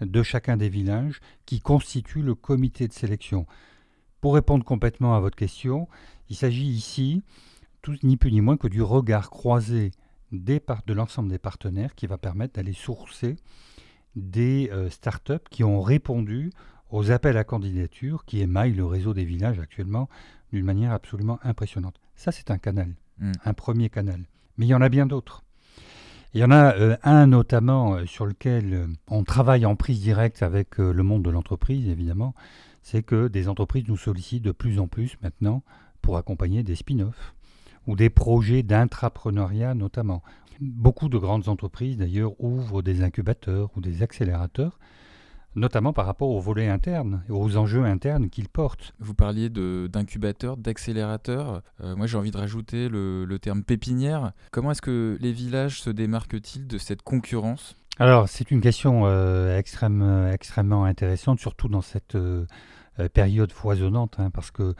de 0.00 0.22
chacun 0.22 0.56
des 0.56 0.70
villages 0.70 1.20
qui 1.44 1.60
constituent 1.60 2.22
le 2.22 2.34
comité 2.34 2.88
de 2.88 2.92
sélection. 2.94 3.46
Pour 4.20 4.34
répondre 4.34 4.64
complètement 4.64 5.14
à 5.14 5.20
votre 5.20 5.36
question, 5.36 5.88
il 6.28 6.36
s'agit 6.36 6.66
ici 6.66 7.22
tout, 7.82 7.96
ni 8.02 8.16
plus 8.16 8.32
ni 8.32 8.40
moins 8.40 8.56
que 8.56 8.68
du 8.68 8.82
regard 8.82 9.30
croisé 9.30 9.92
des 10.32 10.62
de 10.86 10.92
l'ensemble 10.92 11.28
des 11.28 11.38
partenaires 11.38 11.94
qui 11.94 12.06
va 12.06 12.18
permettre 12.18 12.54
d'aller 12.54 12.72
sourcer 12.72 13.36
des 14.16 14.68
euh, 14.72 14.90
startups 14.90 15.48
qui 15.50 15.64
ont 15.64 15.80
répondu 15.80 16.52
aux 16.90 17.10
appels 17.10 17.36
à 17.36 17.44
candidature 17.44 18.24
qui 18.24 18.40
émaillent 18.40 18.74
le 18.74 18.84
réseau 18.84 19.14
des 19.14 19.24
villages 19.24 19.58
actuellement 19.58 20.08
d'une 20.52 20.64
manière 20.64 20.92
absolument 20.92 21.38
impressionnante. 21.42 22.00
Ça, 22.16 22.32
c'est 22.32 22.50
un 22.50 22.58
canal, 22.58 22.94
hmm. 23.18 23.32
un 23.44 23.54
premier 23.54 23.88
canal. 23.88 24.24
Mais 24.56 24.66
il 24.66 24.68
y 24.68 24.74
en 24.74 24.82
a 24.82 24.88
bien 24.88 25.06
d'autres. 25.06 25.42
Il 26.34 26.40
y 26.40 26.44
en 26.44 26.50
a 26.50 26.74
euh, 26.76 26.96
un 27.02 27.26
notamment 27.26 27.94
euh, 27.94 28.06
sur 28.06 28.26
lequel 28.26 28.88
on 29.08 29.24
travaille 29.24 29.66
en 29.66 29.76
prise 29.76 30.00
directe 30.00 30.42
avec 30.42 30.78
le 30.78 31.02
monde 31.02 31.24
de 31.24 31.30
l'entreprise, 31.30 31.88
évidemment, 31.88 32.34
c'est 32.82 33.02
que 33.02 33.28
des 33.28 33.48
entreprises 33.48 33.84
nous 33.88 33.96
sollicitent 33.96 34.44
de 34.44 34.52
plus 34.52 34.78
en 34.78 34.88
plus 34.88 35.16
maintenant 35.22 35.62
pour 36.02 36.16
accompagner 36.16 36.62
des 36.62 36.74
spin-offs 36.74 37.34
ou 37.86 37.96
des 37.96 38.10
projets 38.10 38.62
d'intrapreneuriat 38.62 39.74
notamment. 39.74 40.22
Beaucoup 40.60 41.08
de 41.08 41.18
grandes 41.18 41.48
entreprises 41.48 41.96
d'ailleurs 41.96 42.32
ouvrent 42.38 42.82
des 42.82 43.02
incubateurs 43.02 43.70
ou 43.76 43.80
des 43.80 44.02
accélérateurs 44.02 44.78
notamment 45.54 45.92
par 45.92 46.06
rapport 46.06 46.30
au 46.30 46.40
volet 46.40 46.68
interne 46.68 47.22
et 47.28 47.32
aux 47.32 47.56
enjeux 47.56 47.84
internes 47.84 48.30
qu'il 48.30 48.48
porte. 48.48 48.94
Vous 49.00 49.14
parliez 49.14 49.48
d'incubateur, 49.50 50.56
d'accélérateur. 50.56 51.62
Euh, 51.82 51.96
moi, 51.96 52.06
j'ai 52.06 52.16
envie 52.16 52.30
de 52.30 52.36
rajouter 52.36 52.88
le, 52.88 53.38
terme 53.40 53.62
pépinière. 53.62 54.32
Comment 54.50 54.72
est-ce 54.72 54.82
que 54.82 55.16
les 55.20 55.32
villages 55.32 55.80
se 55.80 55.90
démarquent-ils 55.90 56.66
de 56.66 56.78
cette 56.78 57.02
concurrence? 57.02 57.76
Alors, 57.98 58.28
c'est 58.28 58.50
une 58.50 58.60
question 58.60 59.06
euh, 59.06 59.56
extrêmement 59.58 60.84
intéressante, 60.84 61.40
surtout 61.40 61.68
dans 61.68 61.80
cette 61.80 62.14
euh, 62.14 62.46
période 63.12 63.52
foisonnante, 63.52 64.16
hein, 64.18 64.30
parce 64.30 64.50
qu'il 64.50 64.74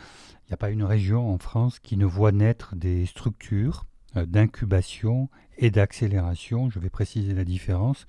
n'y 0.49 0.53
a 0.53 0.57
pas 0.57 0.71
une 0.71 0.85
région 0.85 1.33
en 1.33 1.39
France 1.39 1.79
qui 1.79 1.97
ne 1.97 2.05
voit 2.05 2.33
naître 2.33 2.77
des 2.77 3.07
structures 3.07 3.85
d'incubation 4.15 5.29
et 5.57 5.71
d'accélération. 5.71 6.69
Je 6.69 6.81
vais 6.81 6.91
préciser 6.91 7.33
la 7.33 7.45
différence 7.45 8.07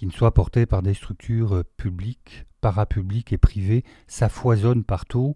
qui 0.00 0.06
ne 0.06 0.12
soit 0.12 0.32
porté 0.32 0.64
par 0.64 0.80
des 0.80 0.94
structures 0.94 1.56
euh, 1.56 1.64
publiques, 1.76 2.46
parapubliques 2.62 3.34
et 3.34 3.36
privées. 3.36 3.84
Ça 4.06 4.30
foisonne 4.30 4.82
partout. 4.82 5.34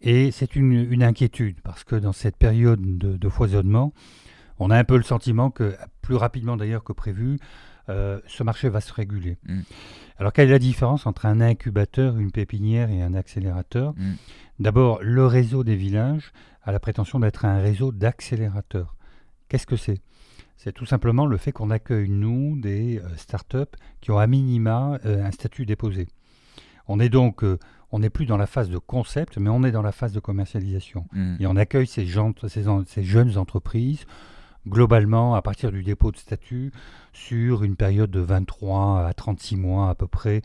Et 0.00 0.30
c'est 0.30 0.56
une, 0.56 1.02
inquiétude, 1.02 1.60
parce 1.60 1.84
que 1.84 1.94
dans 1.94 2.14
cette 2.14 2.38
période 2.38 2.80
de, 2.80 3.28
foisonnement, 3.28 3.92
on 4.58 4.70
a 4.70 4.78
un 4.78 4.84
peu 4.84 4.96
le 4.96 5.02
sentiment 5.02 5.50
que, 5.50 5.76
plus 6.00 6.14
rapidement 6.14 6.56
d'ailleurs 6.56 6.84
que 6.84 6.94
prévu, 6.94 7.38
euh, 7.90 8.18
ce 8.26 8.42
marché 8.42 8.70
va 8.70 8.80
se 8.80 8.94
réguler. 8.94 9.36
Mm. 9.46 9.60
Alors 10.16 10.32
quelle 10.32 10.48
est 10.48 10.52
la 10.52 10.58
différence 10.58 11.06
entre 11.06 11.26
un 11.26 11.42
incubateur, 11.42 12.16
une 12.16 12.32
pépinière 12.32 12.88
et 12.88 13.02
un 13.02 13.12
accélérateur? 13.12 13.92
Mm. 13.98 14.14
D'abord, 14.58 15.00
le 15.02 15.26
réseau 15.26 15.64
des 15.64 15.76
villages 15.76 16.32
a 16.62 16.72
la 16.72 16.80
prétention 16.80 17.20
d'être 17.20 17.44
un 17.44 17.58
réseau 17.58 17.92
d'accélérateurs. 17.92 18.96
Qu'est-ce 19.50 19.66
que 19.66 19.76
c'est? 19.76 20.00
C'est 20.58 20.72
tout 20.72 20.86
simplement 20.86 21.24
le 21.24 21.36
fait 21.36 21.52
qu'on 21.52 21.70
accueille, 21.70 22.10
nous, 22.10 22.58
des 22.60 22.98
euh, 22.98 23.16
startups 23.16 23.76
qui 24.00 24.10
ont 24.10 24.18
à 24.18 24.26
minima 24.26 24.98
euh, 25.06 25.24
un 25.24 25.30
statut 25.30 25.64
déposé. 25.64 26.08
On 26.88 26.98
est 26.98 27.08
donc, 27.08 27.44
euh, 27.44 27.58
on 27.92 28.00
n'est 28.00 28.10
plus 28.10 28.26
dans 28.26 28.36
la 28.36 28.46
phase 28.46 28.68
de 28.68 28.78
concept, 28.78 29.38
mais 29.38 29.50
on 29.50 29.62
est 29.62 29.70
dans 29.70 29.82
la 29.82 29.92
phase 29.92 30.12
de 30.12 30.18
commercialisation. 30.18 31.06
Mmh. 31.12 31.36
Et 31.38 31.46
on 31.46 31.54
accueille 31.54 31.86
ces, 31.86 32.06
gens, 32.06 32.32
ces, 32.48 33.04
jeunes 33.04 33.38
entreprises, 33.38 34.04
globalement, 34.66 35.36
à 35.36 35.42
partir 35.42 35.70
du 35.70 35.84
dépôt 35.84 36.10
de 36.10 36.16
statut, 36.16 36.72
sur 37.12 37.62
une 37.62 37.76
période 37.76 38.10
de 38.10 38.20
23 38.20 39.06
à 39.06 39.14
36 39.14 39.56
mois 39.56 39.90
à 39.90 39.94
peu 39.94 40.08
près. 40.08 40.42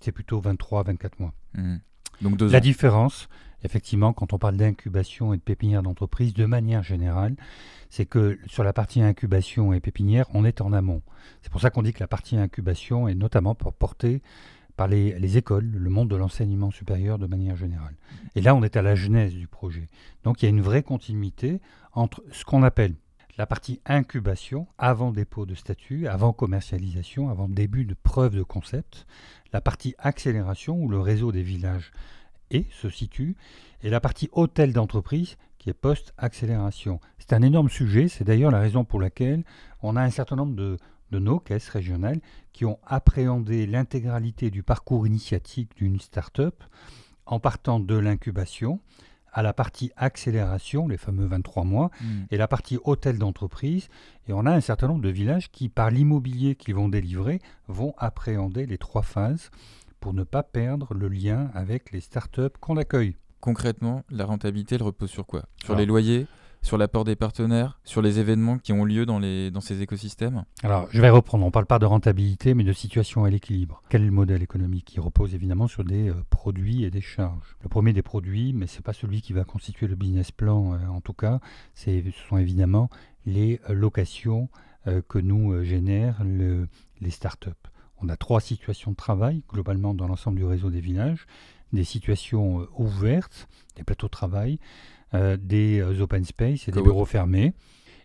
c'est 0.00 0.12
plutôt 0.12 0.40
23 0.40 0.80
à 0.80 0.82
24 0.84 1.20
mois. 1.20 1.32
Mmh. 1.54 1.76
Donc 2.22 2.40
la 2.40 2.60
différence, 2.60 3.28
effectivement, 3.62 4.12
quand 4.12 4.32
on 4.32 4.38
parle 4.38 4.56
d'incubation 4.56 5.32
et 5.32 5.36
de 5.36 5.42
pépinière 5.42 5.82
d'entreprise, 5.82 6.34
de 6.34 6.46
manière 6.46 6.82
générale, 6.82 7.36
c'est 7.90 8.06
que 8.06 8.38
sur 8.46 8.64
la 8.64 8.72
partie 8.72 9.00
incubation 9.00 9.72
et 9.72 9.80
pépinière, 9.80 10.26
on 10.34 10.44
est 10.44 10.60
en 10.60 10.72
amont. 10.72 11.02
C'est 11.42 11.50
pour 11.50 11.60
ça 11.60 11.70
qu'on 11.70 11.82
dit 11.82 11.92
que 11.92 12.00
la 12.00 12.08
partie 12.08 12.36
incubation 12.36 13.08
est 13.08 13.14
notamment 13.14 13.54
portée 13.54 14.22
par 14.76 14.88
les, 14.88 15.38
écoles, 15.38 15.66
le 15.66 15.90
monde 15.90 16.10
de 16.10 16.16
l'enseignement 16.16 16.70
supérieur 16.70 17.18
de 17.18 17.26
manière 17.26 17.56
générale. 17.56 17.94
Et 18.34 18.42
là, 18.42 18.54
on 18.54 18.62
est 18.62 18.76
à 18.76 18.82
la 18.82 18.94
genèse 18.94 19.32
du 19.32 19.46
projet. 19.46 19.86
Donc 20.22 20.42
il 20.42 20.44
y 20.44 20.48
a 20.48 20.50
une 20.50 20.60
vraie 20.60 20.82
continuité 20.82 21.60
entre 21.92 22.22
ce 22.30 22.44
qu'on 22.44 22.62
appelle 22.62 22.94
la 23.38 23.46
partie 23.46 23.80
incubation, 23.84 24.66
avant 24.78 25.12
dépôt 25.12 25.44
de 25.44 25.54
statut, 25.54 26.08
avant 26.08 26.32
commercialisation, 26.32 27.28
avant 27.28 27.48
début 27.48 27.84
de 27.84 27.94
preuve 27.94 28.34
de 28.34 28.42
concept, 28.42 29.06
la 29.52 29.60
partie 29.60 29.94
accélération, 29.98 30.78
où 30.78 30.88
le 30.88 31.00
réseau 31.00 31.32
des 31.32 31.42
villages 31.42 31.92
et 32.50 32.66
se 32.70 32.88
situe, 32.88 33.36
et 33.82 33.90
la 33.90 34.00
partie 34.00 34.28
hôtel 34.32 34.72
d'entreprise 34.72 35.36
qui 35.58 35.70
est 35.70 35.74
post-accélération. 35.74 37.00
C'est 37.18 37.32
un 37.32 37.42
énorme 37.42 37.68
sujet, 37.68 38.08
c'est 38.08 38.24
d'ailleurs 38.24 38.50
la 38.50 38.60
raison 38.60 38.84
pour 38.84 39.00
laquelle 39.00 39.44
on 39.82 39.96
a 39.96 40.02
un 40.02 40.10
certain 40.10 40.36
nombre 40.36 40.54
de, 40.54 40.78
nos 41.12 41.40
caisses 41.40 41.68
régionales 41.68 42.20
qui 42.52 42.64
ont 42.66 42.78
appréhendé 42.86 43.66
l'intégralité 43.66 44.50
du 44.50 44.62
parcours 44.62 45.06
initiatique 45.06 45.70
d'une 45.76 45.98
start-up 45.98 46.62
en 47.24 47.40
partant 47.40 47.80
de 47.80 47.96
l'incubation 47.96 48.80
à 49.32 49.42
la 49.42 49.52
partie 49.52 49.92
accélération, 49.96 50.88
les 50.88 50.96
fameux 50.96 51.26
23 51.26 51.64
mois, 51.64 51.90
hmm. 52.00 52.24
et 52.30 52.36
la 52.36 52.48
partie 52.48 52.78
hôtel 52.84 53.18
d'entreprise. 53.18 53.88
Et 54.28 54.32
on 54.32 54.46
a 54.46 54.50
un 54.50 54.60
certain 54.60 54.88
nombre 54.88 55.02
de 55.02 55.10
villages 55.10 55.50
qui, 55.50 55.68
par 55.68 55.90
l'immobilier 55.90 56.54
qu'ils 56.54 56.74
vont 56.74 56.88
délivrer, 56.88 57.40
vont 57.68 57.94
appréhender 57.98 58.66
les 58.66 58.78
trois 58.78 59.02
phases 59.02 59.50
pour 60.06 60.14
ne 60.14 60.22
pas 60.22 60.44
perdre 60.44 60.94
le 60.94 61.08
lien 61.08 61.50
avec 61.52 61.90
les 61.90 61.98
startups 61.98 62.56
qu'on 62.60 62.76
accueille. 62.76 63.16
Concrètement, 63.40 64.04
la 64.08 64.24
rentabilité, 64.24 64.76
elle 64.76 64.84
repose 64.84 65.10
sur 65.10 65.26
quoi? 65.26 65.46
Sur 65.64 65.74
les 65.74 65.84
loyers 65.84 66.28
sur 66.62 66.78
l'apport 66.78 67.02
des 67.02 67.16
partenaires, 67.16 67.80
sur 67.82 68.02
les 68.02 68.20
événements 68.20 68.58
qui 68.58 68.72
ont 68.72 68.84
lieu 68.84 69.04
dans, 69.04 69.18
les, 69.18 69.50
dans 69.50 69.60
ces 69.60 69.82
écosystèmes? 69.82 70.44
Alors, 70.62 70.86
je 70.90 71.00
vais 71.00 71.10
reprendre. 71.10 71.42
On 71.42 71.48
ne 71.48 71.52
parle 71.52 71.66
pas 71.66 71.80
de 71.80 71.86
rentabilité, 71.86 72.54
mais 72.54 72.62
de 72.62 72.72
situation 72.72 73.24
à 73.24 73.30
l'équilibre. 73.30 73.82
Quel 73.88 74.02
est 74.02 74.06
le 74.06 74.12
modèle 74.12 74.44
économique? 74.44 74.84
Qui 74.84 75.00
repose 75.00 75.34
évidemment 75.34 75.66
sur 75.66 75.82
des 75.82 76.08
euh, 76.08 76.14
produits 76.30 76.84
et 76.84 76.90
des 76.90 77.00
charges 77.00 77.56
Le 77.62 77.68
premier 77.68 77.92
des 77.92 78.02
produits, 78.02 78.52
mais 78.52 78.68
ce 78.68 78.76
n'est 78.76 78.82
pas 78.82 78.92
celui 78.92 79.22
qui 79.22 79.32
va 79.32 79.42
constituer 79.42 79.88
le 79.88 79.96
business 79.96 80.30
plan 80.30 80.74
euh, 80.74 80.86
en 80.86 81.00
tout 81.00 81.14
cas, 81.14 81.40
ce 81.74 82.00
sont 82.28 82.38
évidemment 82.38 82.90
les 83.26 83.60
euh, 83.68 83.74
locations 83.74 84.48
que 85.08 85.18
nous 85.18 85.64
génèrent 85.64 86.22
les 86.22 87.10
startups. 87.10 87.50
On 88.02 88.08
a 88.08 88.16
trois 88.16 88.40
situations 88.40 88.90
de 88.90 88.96
travail 88.96 89.42
globalement 89.48 89.94
dans 89.94 90.06
l'ensemble 90.06 90.38
du 90.38 90.44
réseau 90.44 90.70
des 90.70 90.80
villages, 90.80 91.26
des 91.72 91.84
situations 91.84 92.60
euh, 92.60 92.68
ouvertes, 92.76 93.48
des 93.76 93.84
plateaux 93.84 94.06
de 94.06 94.12
travail, 94.12 94.58
euh, 95.14 95.36
des 95.36 95.80
euh, 95.80 96.00
open 96.00 96.24
space 96.24 96.68
et 96.68 96.72
des 96.72 96.82
bureaux 96.82 97.04
fermés. 97.04 97.54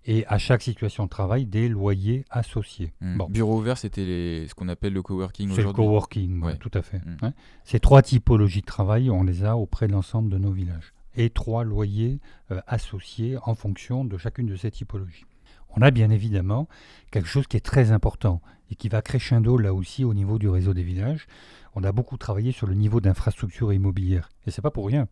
Et 0.05 0.25
à 0.25 0.39
chaque 0.39 0.63
situation 0.63 1.03
de 1.03 1.09
travail, 1.09 1.45
des 1.45 1.69
loyers 1.69 2.25
associés. 2.31 2.91
Hmm. 3.01 3.17
Bon. 3.17 3.29
Bureau 3.29 3.59
ouvert, 3.59 3.77
c'était 3.77 4.47
ce 4.49 4.55
qu'on 4.55 4.67
appelle 4.67 4.93
le 4.93 5.03
coworking 5.03 5.51
C'est 5.53 5.61
le 5.61 5.71
coworking, 5.71 6.57
tout 6.57 6.71
à 6.73 6.81
fait. 6.81 6.97
Hmm. 6.97 7.31
Ces 7.65 7.79
trois 7.79 8.01
typologies 8.01 8.61
de 8.61 8.65
travail, 8.65 9.11
on 9.11 9.23
les 9.23 9.43
a 9.43 9.57
auprès 9.57 9.87
de 9.87 9.91
l'ensemble 9.91 10.29
de 10.29 10.39
nos 10.39 10.51
villages. 10.51 10.93
Et 11.15 11.29
trois 11.29 11.63
loyers 11.63 12.19
associés 12.65 13.37
en 13.43 13.53
fonction 13.53 14.03
de 14.03 14.17
chacune 14.17 14.47
de 14.47 14.55
ces 14.55 14.71
typologies. 14.71 15.25
On 15.75 15.81
a 15.81 15.91
bien 15.91 16.09
évidemment 16.09 16.67
quelque 17.11 17.27
chose 17.27 17.47
qui 17.47 17.57
est 17.57 17.65
très 17.65 17.91
important 17.91 18.41
et 18.69 18.75
qui 18.75 18.89
va 18.89 19.01
crescendo 19.01 19.57
là 19.57 19.73
aussi 19.73 20.03
au 20.03 20.13
niveau 20.13 20.39
du 20.39 20.49
réseau 20.49 20.73
des 20.73 20.83
villages. 20.83 21.27
On 21.75 21.83
a 21.83 21.91
beaucoup 21.91 22.17
travaillé 22.17 22.51
sur 22.51 22.67
le 22.67 22.73
niveau 22.73 22.99
d'infrastructure 22.99 23.71
immobilière. 23.71 24.29
Et 24.45 24.51
c'est 24.51 24.61
pas 24.61 24.71
pour 24.71 24.87
rien. 24.87 25.07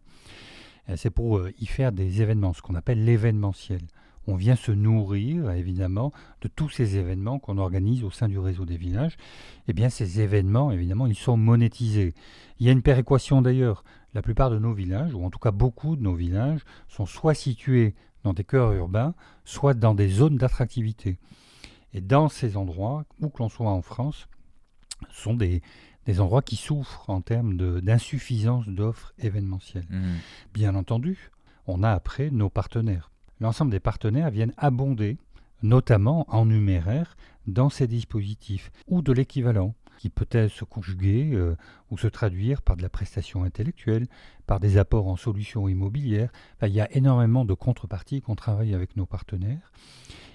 Euh, 0.89 0.95
c'est 0.97 1.09
pour 1.09 1.37
euh, 1.37 1.51
y 1.59 1.65
faire 1.65 1.91
des 1.91 2.21
événements, 2.21 2.53
ce 2.53 2.61
qu'on 2.61 2.75
appelle 2.75 3.03
l'événementiel. 3.03 3.81
on 4.27 4.35
vient 4.35 4.55
se 4.55 4.71
nourrir 4.71 5.49
évidemment 5.51 6.11
de 6.41 6.47
tous 6.47 6.69
ces 6.69 6.97
événements 6.97 7.39
qu'on 7.39 7.57
organise 7.57 8.03
au 8.03 8.11
sein 8.11 8.27
du 8.27 8.37
réseau 8.37 8.65
des 8.65 8.77
villages. 8.77 9.17
Eh 9.67 9.73
bien, 9.73 9.89
ces 9.89 10.21
événements, 10.21 10.71
évidemment, 10.71 11.07
ils 11.07 11.15
sont 11.15 11.37
monétisés. 11.37 12.13
Il 12.59 12.67
y 12.67 12.69
a 12.69 12.73
une 12.73 12.81
péréquation 12.81 13.41
d'ailleurs. 13.41 13.83
La 14.13 14.21
plupart 14.21 14.49
de 14.49 14.57
nos 14.59 14.73
villages, 14.73 15.13
ou 15.13 15.23
en 15.23 15.29
tout 15.29 15.39
cas 15.39 15.51
beaucoup 15.51 15.95
de 15.95 16.01
nos 16.01 16.15
villages, 16.15 16.61
sont 16.87 17.05
soit 17.05 17.35
situés 17.35 17.93
dans 18.23 18.33
des 18.33 18.43
cœurs 18.43 18.73
urbains, 18.73 19.13
soit 19.45 19.73
dans 19.73 19.93
des 19.93 20.09
zones 20.09 20.37
d'attractivité. 20.37 21.17
Et 21.93 22.01
dans 22.01 22.29
ces 22.29 22.57
endroits, 22.57 23.05
où 23.19 23.29
que 23.29 23.41
l'on 23.41 23.49
soit 23.49 23.69
en 23.69 23.81
France, 23.81 24.27
sont 25.09 25.33
des, 25.33 25.61
des 26.05 26.19
endroits 26.19 26.41
qui 26.41 26.55
souffrent 26.55 27.09
en 27.09 27.21
termes 27.21 27.55
d'insuffisance 27.81 28.67
d'offres 28.67 29.13
événementielles. 29.17 29.87
Mmh. 29.89 30.15
Bien 30.53 30.75
entendu, 30.75 31.31
on 31.67 31.83
a 31.83 31.91
après 31.91 32.29
nos 32.31 32.49
partenaires. 32.49 33.11
L'ensemble 33.39 33.71
des 33.71 33.79
partenaires 33.79 34.31
viennent 34.31 34.53
abonder, 34.57 35.17
notamment 35.63 36.25
en 36.27 36.45
numéraire, 36.45 37.15
dans 37.47 37.69
ces 37.69 37.87
dispositifs, 37.87 38.71
ou 38.87 39.01
de 39.01 39.13
l'équivalent, 39.13 39.73
qui 39.99 40.09
peut 40.09 40.27
être 40.31 40.49
se 40.49 40.63
conjuguer 40.63 41.31
euh, 41.33 41.57
ou 41.91 41.97
se 41.97 42.07
traduire 42.07 42.61
par 42.61 42.77
de 42.77 42.81
la 42.81 42.87
prestation 42.87 43.43
intellectuelle, 43.43 44.07
par 44.47 44.61
des 44.61 44.77
apports 44.77 45.09
en 45.09 45.17
solutions 45.17 45.67
immobilières. 45.67 46.31
il 46.63 46.69
y 46.69 46.79
a 46.79 46.89
énormément 46.95 47.43
de 47.43 47.53
contreparties 47.53 48.21
qu'on 48.21 48.35
travaille 48.35 48.73
avec 48.73 48.95
nos 48.95 49.05
partenaires 49.05 49.73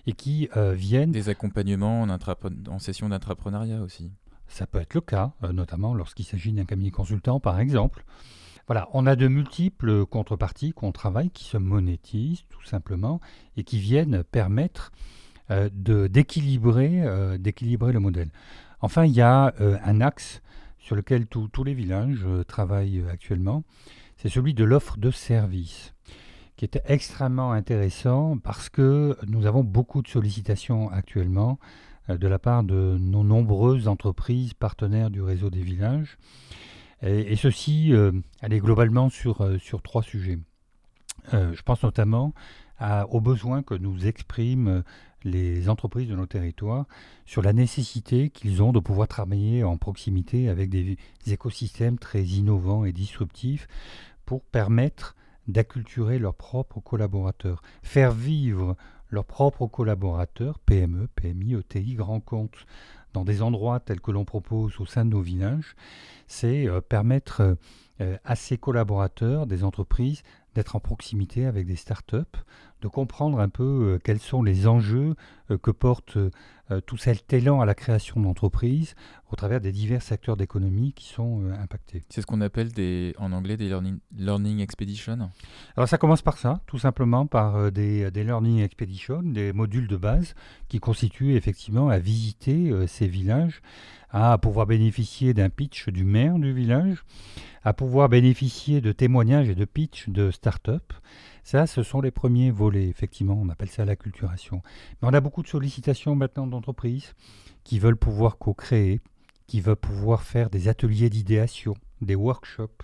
et 0.07 0.13
qui 0.13 0.51
euh, 0.59 0.75
viennent... 0.75 1.13
Des 1.13 1.31
accompagnements 1.31 2.03
en, 2.03 2.11
en 2.11 2.79
session 2.79 3.09
d'entrepreneuriat 3.09 3.81
aussi. 3.81 4.13
Ça 4.49 4.67
peut 4.67 4.81
être 4.81 4.93
le 4.93 5.01
cas, 5.01 5.33
euh, 5.43 5.53
notamment 5.55 5.95
lorsqu'il 5.95 6.27
s'agit 6.27 6.53
d'un 6.53 6.67
cabinet 6.67 6.91
consultant, 6.91 7.41
par 7.41 7.59
exemple. 7.59 8.05
Voilà, 8.67 8.91
on 8.93 9.07
a 9.07 9.17
de 9.17 9.29
multiples 9.29 10.05
contreparties 10.05 10.75
qu'on 10.75 10.93
travaille, 10.93 11.31
qui 11.31 11.45
se 11.45 11.57
monétisent 11.57 12.45
tout 12.51 12.65
simplement, 12.65 13.19
et 13.57 13.65
qui 13.65 13.79
viennent 13.79 14.25
permettre 14.25 14.93
d'équilibrer 15.51 17.03
euh, 17.03 17.37
d'équilibrer 17.37 17.93
le 17.93 18.01
modèle. 18.01 18.31
Enfin, 18.85 19.07
il 19.07 19.13
y 19.13 19.23
a 19.23 19.55
un 19.59 20.01
axe 20.03 20.43
sur 20.79 20.95
lequel 20.95 21.27
tous 21.27 21.65
les 21.65 21.73
villages 21.73 22.27
travaillent 22.47 23.03
actuellement, 23.11 23.65
c'est 24.19 24.29
celui 24.29 24.53
de 24.53 24.63
l'offre 24.63 24.99
de 24.99 25.11
services, 25.11 25.95
qui 26.57 26.67
est 26.67 26.81
extrêmement 26.85 27.53
intéressant 27.53 28.37
parce 28.37 28.69
que 28.69 29.17
nous 29.27 29.47
avons 29.47 29.65
beaucoup 29.65 30.03
de 30.03 30.09
sollicitations 30.09 30.91
actuellement 30.91 31.59
euh, 32.11 32.19
de 32.19 32.29
la 32.29 32.39
part 32.39 32.63
de 32.63 32.99
nos 33.01 33.25
nombreuses 33.25 33.89
entreprises 33.89 34.53
partenaires 34.53 35.11
du 35.11 35.23
réseau 35.23 35.49
des 35.49 35.63
villages. 35.63 36.19
Et, 37.03 37.37
ceci, 37.37 37.93
euh, 37.93 38.13
est 38.43 38.61
globalement 38.61 39.09
euh, 39.41 39.59
sur 39.59 39.83
trois 39.83 40.03
sujets. 40.03 40.39
je 41.33 41.63
pense 41.63 41.83
notamment 41.83 42.35
aux 43.11 43.21
besoins 43.21 43.63
que 43.63 43.75
nous 43.75 44.07
expriment 44.07 44.83
les 45.25 45.69
entreprises 45.69 46.09
de 46.09 46.15
nos 46.15 46.27
territoires 46.27 46.87
sur 47.27 47.43
la 47.43 47.53
nécessité 47.53 48.31
qu'ils 48.31 48.63
ont 48.63 48.73
de 48.73 48.81
pouvoir 48.81 49.09
travailler 49.09 49.65
en 49.65 49.77
proximité 49.77 50.49
avec 50.49 50.71
des 50.71 50.99
écosystèmes 51.27 51.99
très 51.99 52.23
innovants 52.23 52.85
et 52.85 52.93
disruptifs 52.93 53.67
pour 54.27 54.43
permettre 54.43 55.17
d'acculturer 55.49 56.19
leurs 56.19 56.35
propres 56.35 56.81
collaborateurs, 56.81 57.63
faire 57.83 58.13
vivre 58.13 58.77
leurs 59.11 59.25
propres 59.25 59.67
collaborateurs, 59.67 60.59
PME, 60.59 61.09
PMI, 61.15 61.55
ETI, 61.55 61.95
grands 61.95 62.21
comptes, 62.21 62.67
dans 63.13 63.25
des 63.25 63.43
endroits 63.43 63.81
tels 63.81 64.01
que 64.01 64.11
l'on 64.11 64.25
propose 64.25 64.81
au 64.81 64.87
sein 64.87 65.05
de 65.05 65.11
nos 65.11 65.21
villages, 65.21 65.77
c'est 66.27 66.69
euh, 66.69 66.81
permettre 66.81 67.57
euh, 68.01 68.19
à 68.25 68.35
ces 68.35 68.59
collaborateurs 68.59 69.47
des 69.47 69.63
entreprises 69.63 70.23
d'être 70.55 70.77
en 70.77 70.81
proximité 70.81 71.47
avec 71.47 71.67
des 71.67 71.77
startups, 71.77 72.39
de 72.85 72.89
comprendre 72.89 73.41
un 73.41 73.49
peu 73.49 73.95
euh, 73.95 73.99
quels 73.99 74.19
sont 74.19 74.43
les 74.43 74.67
enjeux 74.67 75.15
euh, 75.51 75.57
que 75.57 75.71
porte 75.71 76.19
euh, 76.19 76.31
tout 76.87 76.99
cet 76.99 77.33
élan 77.33 77.63
à 77.63 77.65
la 77.65 77.75
création 77.75 78.21
d'entreprises 78.21 78.95
au 79.31 79.37
travers 79.37 79.61
des 79.61 79.73
divers 79.73 80.03
secteurs 80.03 80.37
d'économie 80.37 80.93
qui 80.93 81.09
sont 81.09 81.45
impactés. 81.59 82.05
C'est 82.09 82.21
ce 82.21 82.27
qu'on 82.27 82.41
appelle 82.41 82.73
des, 82.73 83.15
en 83.19 83.33
anglais 83.33 83.57
des 83.57 83.69
learning, 83.69 83.99
learning 84.17 84.61
expeditions 84.61 85.31
Alors 85.77 85.89
ça 85.89 85.99
commence 85.99 86.23
par 86.23 86.39
ça, 86.39 86.61
tout 86.67 86.79
simplement 86.79 87.27
par 87.27 87.71
des, 87.71 88.11
des, 88.11 88.25
learning 88.25 88.61
expeditions, 88.63 89.23
des 89.23 89.53
modules 89.53 89.89
de 89.89 89.97
base 89.97 90.35
qui 90.69 90.81
constituent 90.81 91.35
effectivement 91.35 91.91
à 91.91 91.99
visiter 91.99 92.73
ces 92.87 93.09
villages, 93.09 93.61
à 94.11 94.39
pouvoir 94.39 94.67
bénéficier 94.67 95.35
d'un 95.35 95.51
pitch 95.51 95.91
du 95.91 96.05
maire 96.05 96.39
du 96.39 96.55
village, 96.55 97.05
à 97.63 97.75
pouvoir 97.75 98.09
bénéficier 98.09 98.81
de 98.81 98.93
témoignages 98.93 99.51
et 99.51 99.55
de 99.55 99.65
pitch 99.67 100.09
de 100.09 100.31
start-up. 100.31 100.95
Ça, 101.45 101.67
ce 101.67 101.83
sont 101.83 102.01
les 102.01 102.11
premiers 102.11 102.51
volets, 102.51 102.89
effectivement, 102.89 103.39
on 103.39 103.51
appelle 103.51 103.69
ça 103.69 103.85
l'acculturation. 103.85 104.63
Mais 105.01 105.09
on 105.09 105.13
a 105.13 105.21
beaucoup 105.21 105.43
de 105.43 105.49
sollicitations 105.49 106.17
maintenant 106.17 106.47
d'entreprises 106.47 107.13
qui 107.65 107.79
veulent 107.79 107.99
pouvoir 107.99 108.39
co-créer, 108.39 109.03
qui 109.47 109.61
veulent 109.61 109.77
pouvoir 109.77 110.23
faire 110.23 110.49
des 110.49 110.69
ateliers 110.69 111.11
d'idéation, 111.11 111.75
des 112.01 112.15
workshops. 112.15 112.83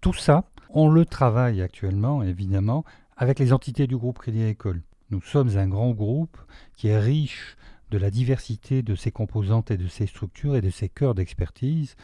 Tout 0.00 0.12
ça, 0.12 0.44
on 0.70 0.88
le 0.88 1.04
travaille 1.04 1.60
actuellement, 1.60 2.22
évidemment, 2.22 2.84
avec 3.16 3.40
les 3.40 3.52
entités 3.52 3.88
du 3.88 3.96
groupe 3.96 4.18
Crédit 4.18 4.42
Agricole. 4.42 4.82
Nous 5.10 5.20
sommes 5.20 5.56
un 5.56 5.66
grand 5.66 5.90
groupe 5.90 6.38
qui 6.76 6.86
est 6.88 7.00
riche 7.00 7.56
de 7.90 7.98
la 7.98 8.12
diversité 8.12 8.82
de 8.82 8.94
ses 8.94 9.10
composantes 9.10 9.72
et 9.72 9.76
de 9.76 9.88
ses 9.88 10.06
structures 10.06 10.54
et 10.54 10.60
de 10.60 10.70
ses 10.70 10.88
cœurs 10.88 11.16
d'expertise. 11.16 11.96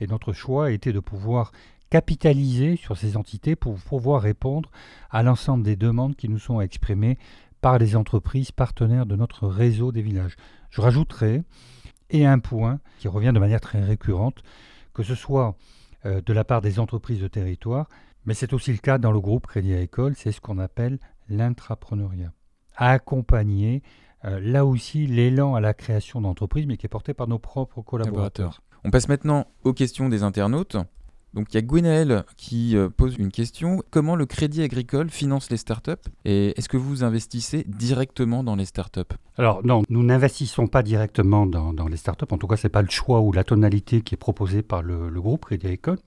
Et 0.00 0.08
notre 0.08 0.32
choix 0.32 0.66
a 0.66 0.70
été 0.70 0.92
de 0.92 0.98
pouvoir 1.00 1.52
capitaliser 1.90 2.76
sur 2.76 2.96
ces 2.96 3.16
entités 3.16 3.56
pour 3.56 3.76
pouvoir 3.76 4.22
répondre 4.22 4.70
à 5.10 5.22
l'ensemble 5.22 5.62
des 5.62 5.76
demandes 5.76 6.16
qui 6.16 6.28
nous 6.28 6.38
sont 6.38 6.60
exprimées 6.60 7.18
par 7.60 7.78
les 7.78 7.96
entreprises 7.96 8.52
partenaires 8.52 9.06
de 9.06 9.16
notre 9.16 9.46
réseau 9.46 9.92
des 9.92 10.02
villages. 10.02 10.36
Je 10.70 10.80
rajouterai, 10.80 11.42
et 12.10 12.26
un 12.26 12.38
point 12.38 12.80
qui 12.98 13.08
revient 13.08 13.32
de 13.32 13.38
manière 13.38 13.60
très 13.60 13.82
récurrente, 13.82 14.42
que 14.94 15.02
ce 15.02 15.14
soit 15.14 15.56
euh, 16.04 16.20
de 16.24 16.32
la 16.32 16.44
part 16.44 16.60
des 16.60 16.78
entreprises 16.78 17.20
de 17.20 17.28
territoire, 17.28 17.88
mais 18.24 18.34
c'est 18.34 18.52
aussi 18.52 18.72
le 18.72 18.78
cas 18.78 18.98
dans 18.98 19.12
le 19.12 19.20
groupe 19.20 19.46
Crédit 19.46 19.72
Agricole, 19.72 20.14
c'est 20.16 20.32
ce 20.32 20.40
qu'on 20.40 20.58
appelle 20.58 20.98
l'intrapreneuriat. 21.28 22.32
Accompagner 22.76 23.82
euh, 24.24 24.40
là 24.40 24.64
aussi 24.66 25.06
l'élan 25.06 25.54
à 25.54 25.60
la 25.60 25.74
création 25.74 26.20
d'entreprises, 26.20 26.66
mais 26.66 26.76
qui 26.76 26.86
est 26.86 26.90
porté 26.90 27.14
par 27.14 27.28
nos 27.28 27.38
propres 27.38 27.82
collaborateurs. 27.82 28.62
On 28.84 28.90
passe 28.90 29.08
maintenant 29.08 29.46
aux 29.64 29.72
questions 29.72 30.08
des 30.08 30.22
internautes. 30.22 30.76
Donc 31.36 31.52
il 31.52 31.56
y 31.56 31.58
a 31.58 31.62
Gwenaël 31.62 32.24
qui 32.38 32.78
euh, 32.78 32.88
pose 32.88 33.18
une 33.18 33.30
question. 33.30 33.82
Comment 33.90 34.16
le 34.16 34.24
crédit 34.24 34.62
agricole 34.62 35.10
finance 35.10 35.50
les 35.50 35.58
startups 35.58 35.92
Et 36.24 36.58
est-ce 36.58 36.70
que 36.70 36.78
vous 36.78 37.04
investissez 37.04 37.64
directement 37.68 38.42
dans 38.42 38.56
les 38.56 38.64
startups? 38.64 39.02
Alors 39.36 39.60
non, 39.62 39.82
nous 39.90 40.02
n'investissons 40.02 40.66
pas 40.66 40.82
directement 40.82 41.44
dans, 41.44 41.88
les 41.88 41.98
startups. 41.98 42.24
En 42.30 42.38
tout 42.38 42.46
cas, 42.46 42.56
ce 42.56 42.66
n'est 42.66 42.70
pas 42.70 42.80
le 42.80 42.88
choix 42.88 43.20
ou 43.20 43.32
la 43.32 43.44
tonalité 43.44 44.00
qui 44.00 44.14
est 44.14 44.18
proposée 44.18 44.62
par 44.62 44.80
le, 44.80 45.10
groupe 45.10 45.44
Crédit 45.44 45.66
Agricole. 45.66 45.98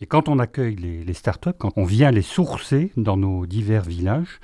Et 0.00 0.06
quand 0.06 0.28
on 0.28 0.40
accueille 0.40 0.74
les, 0.74 1.14
startups, 1.14 1.54
quand 1.56 1.70
on 1.76 1.84
vient 1.84 2.10
les 2.10 2.22
sourcer 2.22 2.90
dans 2.96 3.16
nos 3.16 3.46
divers 3.46 3.84
villages, 3.84 4.40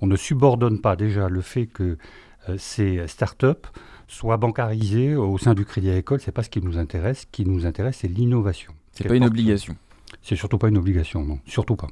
on 0.00 0.06
ne 0.06 0.14
subordonne 0.14 0.80
pas 0.80 0.94
déjà 0.94 1.28
le 1.28 1.40
fait 1.40 1.66
que 1.66 1.98
euh, 2.48 2.54
ces 2.58 3.08
startups 3.08 3.68
soit 4.06 4.36
bancarisé 4.36 5.16
au 5.16 5.36
sein 5.36 5.54
du 5.54 5.64
Crédit 5.64 5.90
Agricole, 5.90 6.20
c'est 6.20 6.30
pas 6.30 6.44
ce 6.44 6.50
qui 6.50 6.62
nous 6.62 6.78
intéresse. 6.78 7.22
Ce 7.22 7.26
qui 7.26 7.44
nous 7.44 7.66
intéresse, 7.66 7.98
c'est 8.02 8.08
l'innovation. 8.08 8.72
C'est 8.94 9.08
pas 9.08 9.16
une 9.16 9.24
obligation. 9.24 9.76
C'est 10.22 10.36
surtout 10.36 10.58
pas 10.58 10.68
une 10.68 10.78
obligation, 10.78 11.24
non, 11.24 11.38
surtout 11.46 11.76
pas. 11.76 11.88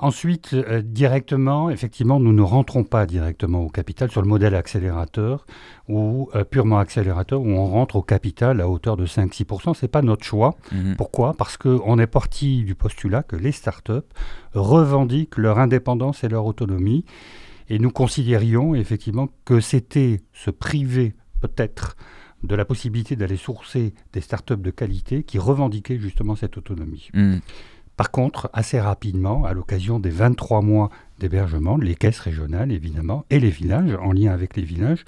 Ensuite, 0.00 0.52
euh, 0.52 0.82
directement, 0.82 1.70
effectivement, 1.70 2.20
nous 2.20 2.32
ne 2.32 2.42
rentrons 2.42 2.84
pas 2.84 3.06
directement 3.06 3.60
au 3.62 3.68
capital 3.68 4.10
sur 4.10 4.20
le 4.20 4.28
modèle 4.28 4.54
accélérateur 4.54 5.46
ou 5.88 6.28
euh, 6.34 6.44
purement 6.44 6.78
accélérateur 6.78 7.40
où 7.40 7.48
on 7.48 7.64
rentre 7.66 7.96
au 7.96 8.02
capital 8.02 8.60
à 8.60 8.68
hauteur 8.68 8.96
de 8.96 9.06
5-6%. 9.06 9.74
Ce 9.74 9.84
n'est 9.84 9.88
pas 9.88 10.02
notre 10.02 10.24
choix. 10.24 10.56
Mhm. 10.72 10.96
Pourquoi? 10.96 11.34
Parce 11.34 11.56
qu'on 11.56 11.98
est 11.98 12.06
parti 12.06 12.64
du 12.64 12.74
postulat 12.74 13.22
que 13.22 13.36
les 13.36 13.52
startups 13.52 13.92
revendiquent 14.54 15.38
leur 15.38 15.58
indépendance 15.58 16.22
et 16.22 16.28
leur 16.28 16.44
autonomie 16.44 17.04
et 17.70 17.78
nous 17.78 17.90
considérions 17.90 18.74
effectivement 18.74 19.28
que 19.44 19.60
c'était 19.60 20.20
se 20.32 20.50
priver 20.50 21.14
peut-être 21.40 21.96
de 22.42 22.54
la 22.54 22.64
possibilité 22.64 23.16
d'aller 23.16 23.36
sourcer 23.36 23.94
des 24.12 24.20
startups 24.20 24.56
de 24.56 24.70
qualité 24.70 25.22
qui 25.22 25.38
revendiquaient 25.38 25.98
justement 25.98 26.36
cette 26.36 26.56
autonomie. 26.56 27.10
Hmm. 27.14 27.38
Par 27.96 28.12
contre, 28.12 28.48
assez 28.52 28.78
rapidement, 28.78 29.44
à 29.44 29.52
l'occasion 29.52 29.98
des 29.98 30.10
23 30.10 30.62
mois 30.62 30.90
d'hébergement, 31.18 31.76
les 31.76 31.96
caisses 31.96 32.20
régionales, 32.20 32.70
évidemment, 32.70 33.24
et 33.28 33.40
les 33.40 33.50
villages, 33.50 33.98
en 34.00 34.12
lien 34.12 34.30
avec 34.30 34.56
les 34.56 34.62
villages, 34.62 35.04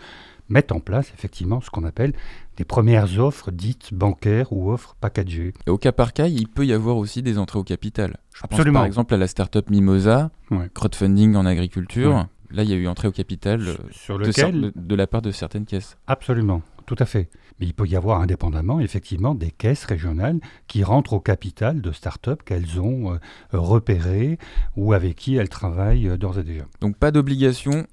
mettent 0.48 0.72
en 0.72 0.80
place 0.80 1.12
effectivement 1.14 1.60
ce 1.60 1.70
qu'on 1.70 1.84
appelle 1.84 2.12
des 2.56 2.64
premières 2.64 3.20
offres 3.20 3.52
dites 3.52 3.94
bancaires 3.94 4.52
ou 4.52 4.72
offres 4.72 4.96
packagées. 5.00 5.54
Et 5.68 5.70
au 5.70 5.78
cas 5.78 5.92
par 5.92 6.12
cas, 6.12 6.26
il 6.26 6.48
peut 6.48 6.66
y 6.66 6.72
avoir 6.72 6.96
aussi 6.96 7.22
des 7.22 7.38
entrées 7.38 7.60
au 7.60 7.64
capital. 7.64 8.16
Je 8.34 8.40
Absolument. 8.42 8.72
Pense 8.72 8.80
par 8.80 8.86
exemple 8.86 9.14
à 9.14 9.16
la 9.18 9.28
startup 9.28 9.70
Mimosa, 9.70 10.30
crowdfunding 10.74 11.36
en 11.36 11.46
agriculture. 11.46 12.26
Là, 12.50 12.64
il 12.64 12.70
y 12.70 12.72
a 12.72 12.76
eu 12.76 12.88
entrée 12.88 13.06
au 13.06 13.12
capital 13.12 13.62
Sur 13.92 14.18
de, 14.18 14.72
de, 14.74 14.94
la 14.96 15.06
part 15.06 15.22
de 15.22 15.30
certaines 15.30 15.66
caisses. 15.66 15.96
Absolument, 16.08 16.62
tout 16.90 16.96
à 16.98 17.07
fait. 17.07 17.31
Mais 17.61 17.66
il 17.66 17.72
peut 17.72 17.87
y 17.87 17.94
avoir 17.94 18.20
indépendamment, 18.20 18.81
effectivement, 18.81 19.37
des 19.37 19.53
caisses 19.53 19.85
régionales 19.85 20.40
qui 20.66 20.83
rentrent 20.83 21.12
au 21.12 21.20
capital 21.20 21.81
de 21.81 21.92
start-up 21.92 22.42
qu'elles 22.44 22.81
ont 22.81 23.12
euh, 23.12 23.18
repérées 23.53 24.38
ou 24.76 24.92
avec 24.92 25.14
qui 25.14 25.37
elles 25.37 25.48
travaillent 25.48 26.09
euh, 26.09 26.16
d'ores 26.16 26.40
et 26.40 26.42
déjà. 26.42 26.64
Donc 26.81 26.96
pas 26.96 27.12
d'obligation 27.12 27.87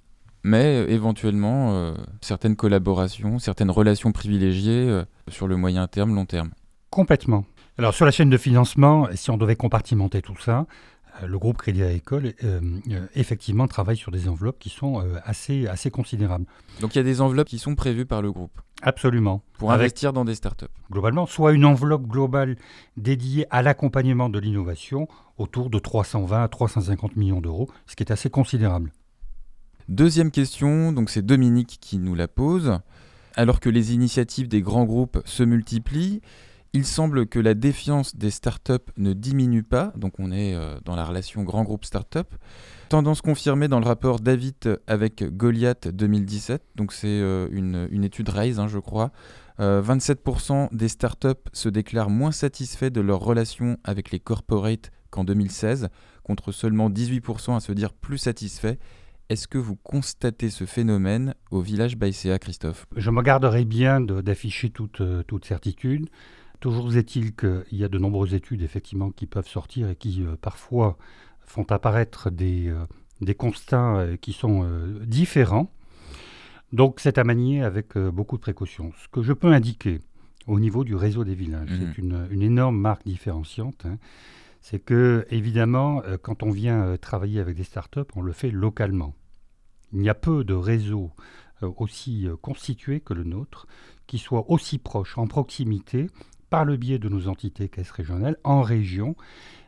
mais 0.44 0.86
éventuellement 0.88 1.94
certaines 2.22 2.56
collaborations, 2.56 3.38
certaines 3.38 3.72
relations 3.72 4.14
privilégiées 4.14 5.02
sur 5.28 5.46
le 5.46 5.58
moyen 5.58 5.88
terme, 5.88 6.16
long 6.16 6.26
terme. 6.26 6.52
Complètement. 6.90 7.44
Alors 7.78 7.94
sur 7.94 8.06
la 8.06 8.12
chaîne 8.12 8.30
de 8.30 8.38
financement, 8.38 9.08
si 9.14 9.30
on 9.30 9.38
devait 9.38 9.58
compartimenter 9.58 10.22
tout 10.22 10.38
ça, 10.40 10.60
euh, 10.60 10.64
le 11.26 11.40
groupe 11.40 11.58
Crédit 11.58 11.84
Agricole 11.84 12.34
euh, 12.44 12.60
euh, 12.92 13.08
effectivement 13.16 13.68
travaille 13.68 13.98
sur 13.98 14.12
des 14.12 14.28
enveloppes 14.28 14.60
qui 14.60 14.70
sont 14.70 15.04
assez, 15.24 15.68
assez 15.68 15.92
considérables. 15.92 16.46
Donc 16.82 16.96
il 16.96 16.98
y 16.98 17.02
a 17.02 17.04
des 17.04 17.22
enveloppes 17.22 17.48
qui 17.48 17.60
sont 17.60 17.76
prévues 17.76 18.06
par 18.06 18.22
le 18.22 18.32
groupe 18.32 18.52
Absolument. 18.84 19.42
Pour 19.58 19.72
investir 19.72 20.14
dans 20.14 20.24
des 20.24 20.36
startups 20.36 20.66
Globalement, 20.92 21.26
soit 21.26 21.54
une 21.54 21.66
enveloppe 21.66 22.06
globale 22.06 22.58
dédiée 22.96 23.48
à 23.50 23.64
l'accompagnement 23.64 24.30
de 24.30 24.38
l'innovation 24.38 25.08
autour 25.38 25.72
de 25.72 25.80
320 25.80 26.44
à 26.44 26.48
350 26.48 27.16
millions 27.16 27.42
d'euros, 27.42 27.70
ce 27.88 27.96
qui 27.96 28.04
est 28.04 28.12
assez 28.12 28.30
considérable. 28.30 28.92
Deuxième 29.90 30.32
question, 30.32 30.92
donc 30.92 31.10
c'est 31.10 31.26
Dominique 31.26 31.80
qui 31.82 31.98
nous 31.98 32.14
la 32.14 32.28
pose. 32.28 32.80
Alors 33.36 33.60
que 33.60 33.70
les 33.70 33.94
initiatives 33.94 34.48
des 34.48 34.62
grands 34.62 34.86
groupes 34.86 35.22
se 35.26 35.44
multiplient, 35.44 36.22
il 36.74 36.86
semble 36.86 37.28
que 37.28 37.40
la 37.40 37.54
défiance 37.54 38.16
des 38.16 38.32
startups 38.32 38.92
ne 38.98 39.14
diminue 39.14 39.64
pas, 39.64 39.94
donc 39.96 40.20
on 40.20 40.32
est 40.32 40.54
euh, 40.54 40.78
dans 40.86 40.96
la 40.96 41.06
relation 41.06 41.44
grand 41.44 41.64
groupe 41.64 41.86
startup. 41.86 42.28
Tendance 42.90 43.22
confirmée 43.22 43.68
dans 43.68 43.80
le 43.80 43.86
rapport 43.86 44.20
David 44.20 44.80
avec 44.88 45.24
Goliath 45.36 45.88
2017, 45.88 46.64
donc 46.76 46.94
c'est 46.94 47.08
euh, 47.08 47.48
une, 47.52 48.04
étude 48.04 48.30
RAISE, 48.30 48.60
hein, 48.60 48.68
je 48.68 48.80
crois. 48.80 49.12
27% 49.60 50.52
euh, 50.52 50.68
des 50.72 50.88
startups 50.88 51.50
se 51.52 51.68
déclarent 51.68 52.12
moins 52.12 52.32
satisfaits 52.32 52.92
de 52.92 53.02
leur 53.02 53.20
relation 53.22 53.78
avec 53.84 54.12
les 54.12 54.20
corporates 54.20 54.92
qu'en 55.10 55.24
2016, 55.24 55.90
contre 56.24 56.52
seulement 56.52 56.90
18% 56.90 57.56
à 57.56 57.60
se 57.60 57.72
dire 57.72 57.94
plus 57.94 58.20
satisfaits. 58.20 58.76
Est-ce 59.30 59.48
que 59.48 59.58
vous 59.58 59.76
constatez 59.76 60.50
ce 60.50 60.66
phénomène 60.66 61.34
au 61.52 61.60
village 61.60 61.98
Baïséa, 61.98 62.40
Christophe? 62.40 62.86
Je 62.96 63.10
me 63.10 63.22
garderai 63.22 63.66
bien 63.66 64.00
d'afficher 64.00 64.70
toute 64.70 65.46
certitude. 65.46 66.08
Toujours 66.60 66.96
est-il 66.98 67.36
qu'il 67.36 67.66
y 67.72 67.84
a 67.84 67.88
de 67.88 68.00
nombreuses 68.00 68.34
études 68.34 68.64
effectivement 68.64 69.12
qui 69.12 69.28
peuvent 69.28 69.48
sortir 69.48 69.90
et 69.90 69.96
qui 69.96 70.24
euh, 70.24 70.36
parfois 70.42 70.98
font 71.42 71.66
apparaître 71.70 72.32
des, 72.32 72.68
euh, 72.68 72.86
des 73.22 73.36
constats 73.36 73.98
euh, 73.98 74.18
qui 74.18 74.34
sont 74.34 74.68
différents. 75.06 75.72
Donc 76.74 77.00
c'est 77.00 77.18
à 77.18 77.24
manier 77.24 77.64
avec 77.64 77.98
beaucoup 77.98 78.36
de 78.36 78.42
précautions. 78.42 78.92
Ce 79.02 79.08
que 79.08 79.22
je 79.22 79.34
peux 79.34 79.54
indiquer 79.54 80.00
au 80.48 80.60
niveau 80.60 80.84
du 80.84 80.96
réseau 80.96 81.24
des 81.24 81.36
villages, 81.36 81.70
c'est 81.70 82.02
mmh. 82.02 82.28
une, 82.32 82.42
énorme 82.42 82.78
marque 82.78 83.06
différenciante. 83.06 83.86
Hein. 83.86 83.98
c'est 84.60 84.80
que 84.80 85.26
évidemment, 85.30 86.02
quand 86.24 86.44
on 86.44 86.52
vient 86.52 86.98
travailler 86.98 87.40
avec 87.40 87.56
des 87.56 87.64
startups, 87.64 88.12
on 88.16 88.22
le 88.22 88.34
fait 88.34 88.52
localement. 88.52 89.14
Il 89.94 90.02
y 90.02 90.10
a 90.10 90.14
peu 90.14 90.44
de 90.44 90.54
réseaux 90.54 91.12
aussi 91.62 92.28
constitués 92.42 93.00
que 93.00 93.14
le 93.14 93.24
nôtre 93.24 93.66
qui 94.06 94.18
soient 94.18 94.50
aussi 94.50 94.78
proches, 94.78 95.18
en 95.18 95.28
proximité, 95.28 96.08
par 96.50 96.66
le 96.66 96.78
biais 96.78 97.00
de 97.00 97.10
nos 97.10 97.28
entités 97.28 97.70
caisses 97.70 97.92
régionales 97.92 98.38
en 98.44 98.62
région 98.62 99.16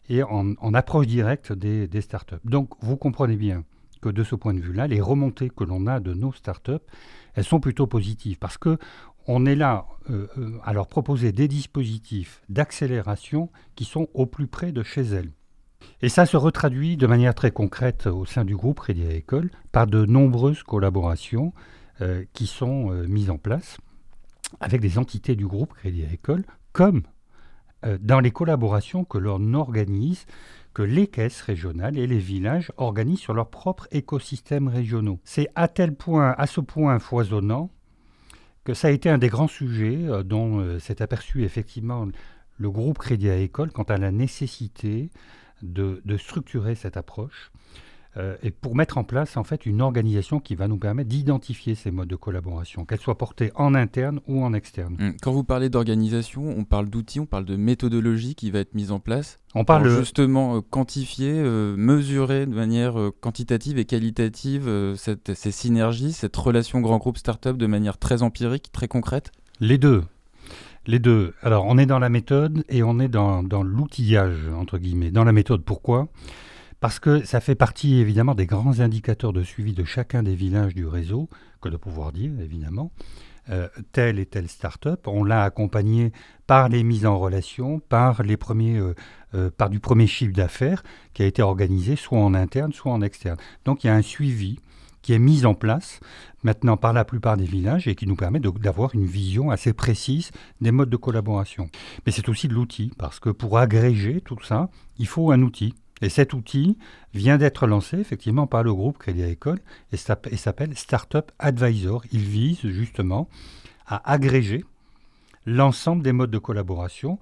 et 0.09 0.23
en, 0.23 0.73
approche 0.73 1.07
directe 1.07 1.53
des, 1.53 2.01
startups. 2.01 2.35
Donc 2.43 2.71
vous 2.81 2.97
comprenez 2.97 3.35
bien 3.35 3.63
que 4.01 4.09
de 4.09 4.23
ce 4.23 4.35
point 4.35 4.53
de 4.53 4.59
vue-là, 4.59 4.87
les 4.87 5.01
remontées 5.01 5.49
que 5.49 5.63
l'on 5.63 5.85
a 5.87 5.99
de 5.99 6.13
nos 6.13 6.33
startups, 6.33 6.83
elles 7.35 7.43
sont 7.43 7.59
plutôt 7.59 7.85
positives 7.85 8.39
parce 8.39 8.57
que 8.57 8.77
on 9.27 9.45
est 9.45 9.55
là 9.55 9.85
euh, 10.09 10.27
euh, 10.37 10.57
à 10.63 10.73
leur 10.73 10.87
proposer 10.87 11.31
des 11.31 11.47
dispositifs 11.47 12.41
d'accélération 12.49 13.51
qui 13.75 13.85
sont 13.85 14.07
au 14.15 14.25
plus 14.25 14.47
près 14.47 14.71
de 14.71 14.81
chez 14.81 15.01
elles. 15.01 15.31
Et 16.01 16.09
ça 16.09 16.25
se 16.25 16.37
retraduit 16.37 16.97
de 16.97 17.05
manière 17.05 17.35
très 17.35 17.51
concrète 17.51 18.07
au 18.07 18.25
sein 18.25 18.45
du 18.45 18.55
groupe 18.55 18.79
Crédit 18.79 19.03
Agricole 19.03 19.51
par 19.71 19.85
de 19.85 20.05
nombreuses 20.05 20.63
collaborations 20.63 21.53
euh, 22.01 22.23
qui 22.33 22.47
sont 22.47 22.89
mises 23.07 23.29
en 23.29 23.37
place 23.37 23.77
avec 24.59 24.81
des 24.81 24.97
entités 24.97 25.35
du 25.35 25.45
groupe 25.45 25.73
Crédit 25.73 26.03
Agricole 26.03 26.43
comme 26.73 27.03
euh, 27.85 27.97
dans 28.01 28.19
les 28.19 28.31
collaborations 28.31 29.05
que 29.05 29.17
l'on 29.17 29.53
organise, 29.53 30.25
que 30.73 30.81
les 30.81 31.07
caisses 31.07 31.41
régionales 31.41 31.97
et 31.97 32.07
les 32.07 32.19
villages 32.19 32.71
organisent 32.77 33.19
sur 33.19 33.33
leurs 33.33 33.49
propres 33.49 33.87
écosystèmes 33.91 34.67
régionaux. 34.67 35.19
C'est 35.23 35.47
à 35.55 35.67
tel 35.67 35.95
point, 35.95 36.35
à 36.37 36.47
ce 36.47 36.61
point 36.61 36.99
foisonnant, 36.99 37.69
que 38.65 38.73
ça 38.73 38.89
a 38.89 38.91
été 38.91 39.09
un 39.09 39.17
des 39.17 39.29
grands 39.29 39.47
sujets 39.47 39.97
euh, 40.07 40.23
dont 40.23 40.59
euh, 40.59 40.79
s'est 40.79 41.01
aperçu 41.01 41.43
effectivement 41.43 42.07
le 42.57 42.69
groupe 42.69 42.97
Crédit 42.97 43.29
à 43.29 43.37
École 43.37 43.71
quant 43.71 43.83
à 43.83 43.97
la 43.97 44.11
nécessité 44.11 45.09
de 45.61 46.17
structurer 46.17 46.75
cette 46.75 46.95
approche 46.95 47.51
euh, 48.17 48.35
et 48.41 48.49
pour 48.49 48.75
mettre 48.75 48.97
en 48.97 49.03
place 49.03 49.37
en 49.37 49.43
fait 49.43 49.65
une 49.65 49.81
organisation 49.81 50.39
qui 50.39 50.55
va 50.55 50.67
nous 50.67 50.77
permettre 50.77 51.09
d'identifier 51.09 51.75
ces 51.75 51.91
modes 51.91 52.07
de 52.07 52.15
collaboration, 52.15 52.85
qu'elles 52.85 52.99
soient 52.99 53.17
portées 53.17 53.51
en 53.55 53.75
interne 53.75 54.19
ou 54.27 54.43
en 54.43 54.53
externe. 54.53 54.97
Hum, 54.99 55.13
quand 55.21 55.31
vous 55.31 55.43
parlez 55.43 55.69
d'organisation, 55.69 56.43
on 56.47 56.63
parle 56.63 56.89
d'outils, 56.89 57.19
on 57.19 57.27
parle 57.27 57.45
de 57.45 57.55
méthodologie 57.55 58.33
qui 58.33 58.49
va 58.49 58.59
être 58.59 58.73
mise 58.73 58.91
en 58.91 58.99
place. 58.99 59.39
On 59.53 59.63
parle 59.63 59.83
pour 59.83 59.97
justement 59.99 60.57
euh, 60.57 60.61
quantifier, 60.61 61.33
euh, 61.33 61.75
mesurer 61.77 62.45
de 62.45 62.55
manière 62.55 62.95
quantitative 63.21 63.77
et 63.77 63.85
qualitative 63.85 64.95
ces 64.95 65.51
synergies, 65.51 66.13
cette 66.13 66.35
relation 66.35 66.81
grand 66.81 66.97
groupe 66.97 67.17
start-up 67.17 67.57
de 67.57 67.67
manière 67.67 67.97
très 67.97 68.23
empirique, 68.23 68.71
très 68.71 68.87
concrète? 68.87 69.31
Les 69.59 69.77
deux. 69.77 70.03
Les 70.87 70.99
deux. 70.99 71.33
Alors, 71.43 71.65
on 71.67 71.77
est 71.77 71.85
dans 71.85 71.99
la 71.99 72.09
méthode 72.09 72.63
et 72.69 72.81
on 72.81 72.99
est 72.99 73.09
dans, 73.09 73.43
dans 73.43 73.61
l'outillage, 73.61 74.49
entre 74.55 74.77
guillemets. 74.77 75.11
Dans 75.11 75.23
la 75.23 75.31
méthode, 75.31 75.63
pourquoi? 75.63 76.07
Parce 76.79 76.99
que 76.99 77.23
ça 77.25 77.39
fait 77.39 77.55
partie 77.55 77.97
évidemment 77.97 78.35
des 78.35 78.45
grands 78.45 78.79
indicateurs 78.79 79.33
de 79.33 79.43
suivi 79.43 79.73
de 79.73 79.83
chacun 79.83 80.23
des 80.23 80.35
villages 80.35 80.75
du 80.75 80.85
réseau, 80.85 81.29
que 81.61 81.69
de 81.69 81.77
pouvoir 81.77 82.11
dire 82.11 82.31
évidemment. 82.39 82.91
Euh, 83.49 83.67
telle 83.93 84.19
et 84.19 84.27
telle 84.27 84.47
start-up, 84.47 85.07
on 85.07 85.23
l'a 85.23 85.43
accompagné 85.43 86.11
par 86.45 86.69
les 86.69 86.83
mises 86.83 87.07
en 87.07 87.17
relation, 87.17 87.79
par, 87.79 88.21
les 88.21 88.37
premiers, 88.37 88.77
euh, 88.77 88.93
euh, 89.33 89.49
par 89.49 89.71
du 89.71 89.79
premier 89.79 90.05
chiffre 90.05 90.33
d'affaires 90.33 90.83
qui 91.13 91.23
a 91.23 91.25
été 91.25 91.41
organisé 91.41 91.95
soit 91.95 92.19
en 92.19 92.35
interne, 92.35 92.73
soit 92.73 92.91
en 92.91 93.01
externe. 93.01 93.37
Donc 93.65 93.83
il 93.83 93.87
y 93.87 93.89
a 93.89 93.95
un 93.95 94.03
suivi 94.03 94.59
qui 95.01 95.13
est 95.13 95.19
mis 95.19 95.45
en 95.45 95.55
place 95.55 95.99
maintenant 96.43 96.77
par 96.77 96.93
la 96.93 97.05
plupart 97.05 97.37
des 97.37 97.45
villages 97.45 97.87
et 97.87 97.95
qui 97.95 98.05
nous 98.05 98.15
permet 98.15 98.39
d'avoir 98.39 98.93
une 98.93 99.05
vision 99.05 99.49
assez 99.49 99.73
précise 99.73 100.31
des 100.61 100.71
modes 100.71 100.89
de 100.89 100.97
collaboration. 100.97 101.69
Mais 102.05 102.11
c'est 102.11 102.29
aussi 102.29 102.47
de 102.47 102.53
l'outil, 102.53 102.91
parce 102.97 103.19
que 103.19 103.29
pour 103.29 103.57
agréger 103.57 104.21
tout 104.21 104.41
ça, 104.43 104.69
il 104.97 105.07
faut 105.07 105.31
un 105.31 105.41
outil. 105.41 105.73
Et 106.01 106.09
cet 106.09 106.33
outil 106.33 106.77
vient 107.13 107.37
d'être 107.37 107.67
lancé 107.67 107.97
effectivement 107.97 108.47
par 108.47 108.63
le 108.63 108.73
groupe 108.73 108.97
Crédit 108.97 109.23
Agricole 109.23 109.59
et 109.91 109.97
s'appelle 109.97 110.77
Startup 110.77 111.31
Advisor. 111.39 112.03
Il 112.11 112.21
vise 112.21 112.61
justement 112.61 113.27
à 113.85 114.11
agréger 114.11 114.63
l'ensemble 115.45 116.03
des 116.03 116.11
modes 116.11 116.31
de 116.31 116.37
collaboration, 116.37 117.19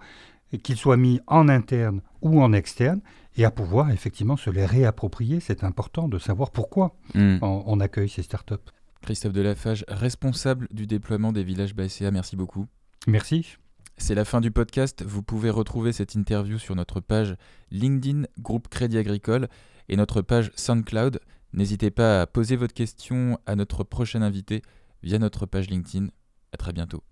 qu'ils 0.63 0.77
soient 0.77 0.97
mis 0.97 1.19
en 1.27 1.49
interne 1.49 2.01
ou 2.21 2.41
en 2.41 2.53
externe, 2.53 3.01
et 3.37 3.45
à 3.45 3.51
pouvoir 3.51 3.91
effectivement 3.91 4.37
se 4.37 4.49
les 4.49 4.65
réapproprier. 4.65 5.39
C'est 5.39 5.63
important 5.63 6.07
de 6.07 6.17
savoir 6.17 6.51
pourquoi 6.51 6.95
hmm. 7.13 7.37
on, 7.41 7.79
accueille 7.79 8.09
ces 8.09 8.23
startups. 8.23 8.55
Christophe 9.01 9.33
Delafage, 9.33 9.85
responsable 9.87 10.67
du 10.71 10.87
déploiement 10.87 11.31
des 11.31 11.43
villages 11.43 11.75
BACA, 11.75 12.11
merci 12.11 12.35
beaucoup. 12.35 12.65
Merci. 13.05 13.57
C'est 13.97 14.15
la 14.15 14.25
fin 14.25 14.41
du 14.41 14.51
podcast. 14.51 15.03
Vous 15.03 15.23
pouvez 15.23 15.49
retrouver 15.49 15.91
cette 15.91 16.15
interview 16.15 16.59
sur 16.59 16.75
notre 16.75 16.99
page 16.99 17.35
LinkedIn 17.71 18.23
Groupe 18.39 18.67
Crédit 18.67 18.97
Agricole 18.97 19.47
et 19.89 19.95
notre 19.95 20.21
page 20.21 20.51
SoundCloud. 20.55 21.19
N'hésitez 21.53 21.91
pas 21.91 22.21
à 22.21 22.27
poser 22.27 22.55
votre 22.55 22.73
question 22.73 23.39
à 23.45 23.55
notre 23.55 23.83
prochain 23.83 24.21
invité 24.21 24.61
via 25.03 25.17
notre 25.19 25.45
page 25.45 25.69
LinkedIn. 25.69 26.07
À 26.53 26.57
très 26.57 26.73
bientôt. 26.73 27.03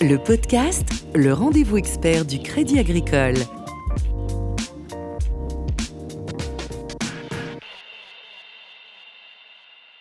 Le 0.00 0.16
podcast, 0.16 1.06
le 1.14 1.32
rendez-vous 1.32 1.76
expert 1.76 2.24
du 2.24 2.38
Crédit 2.38 2.78
Agricole. 2.78 3.36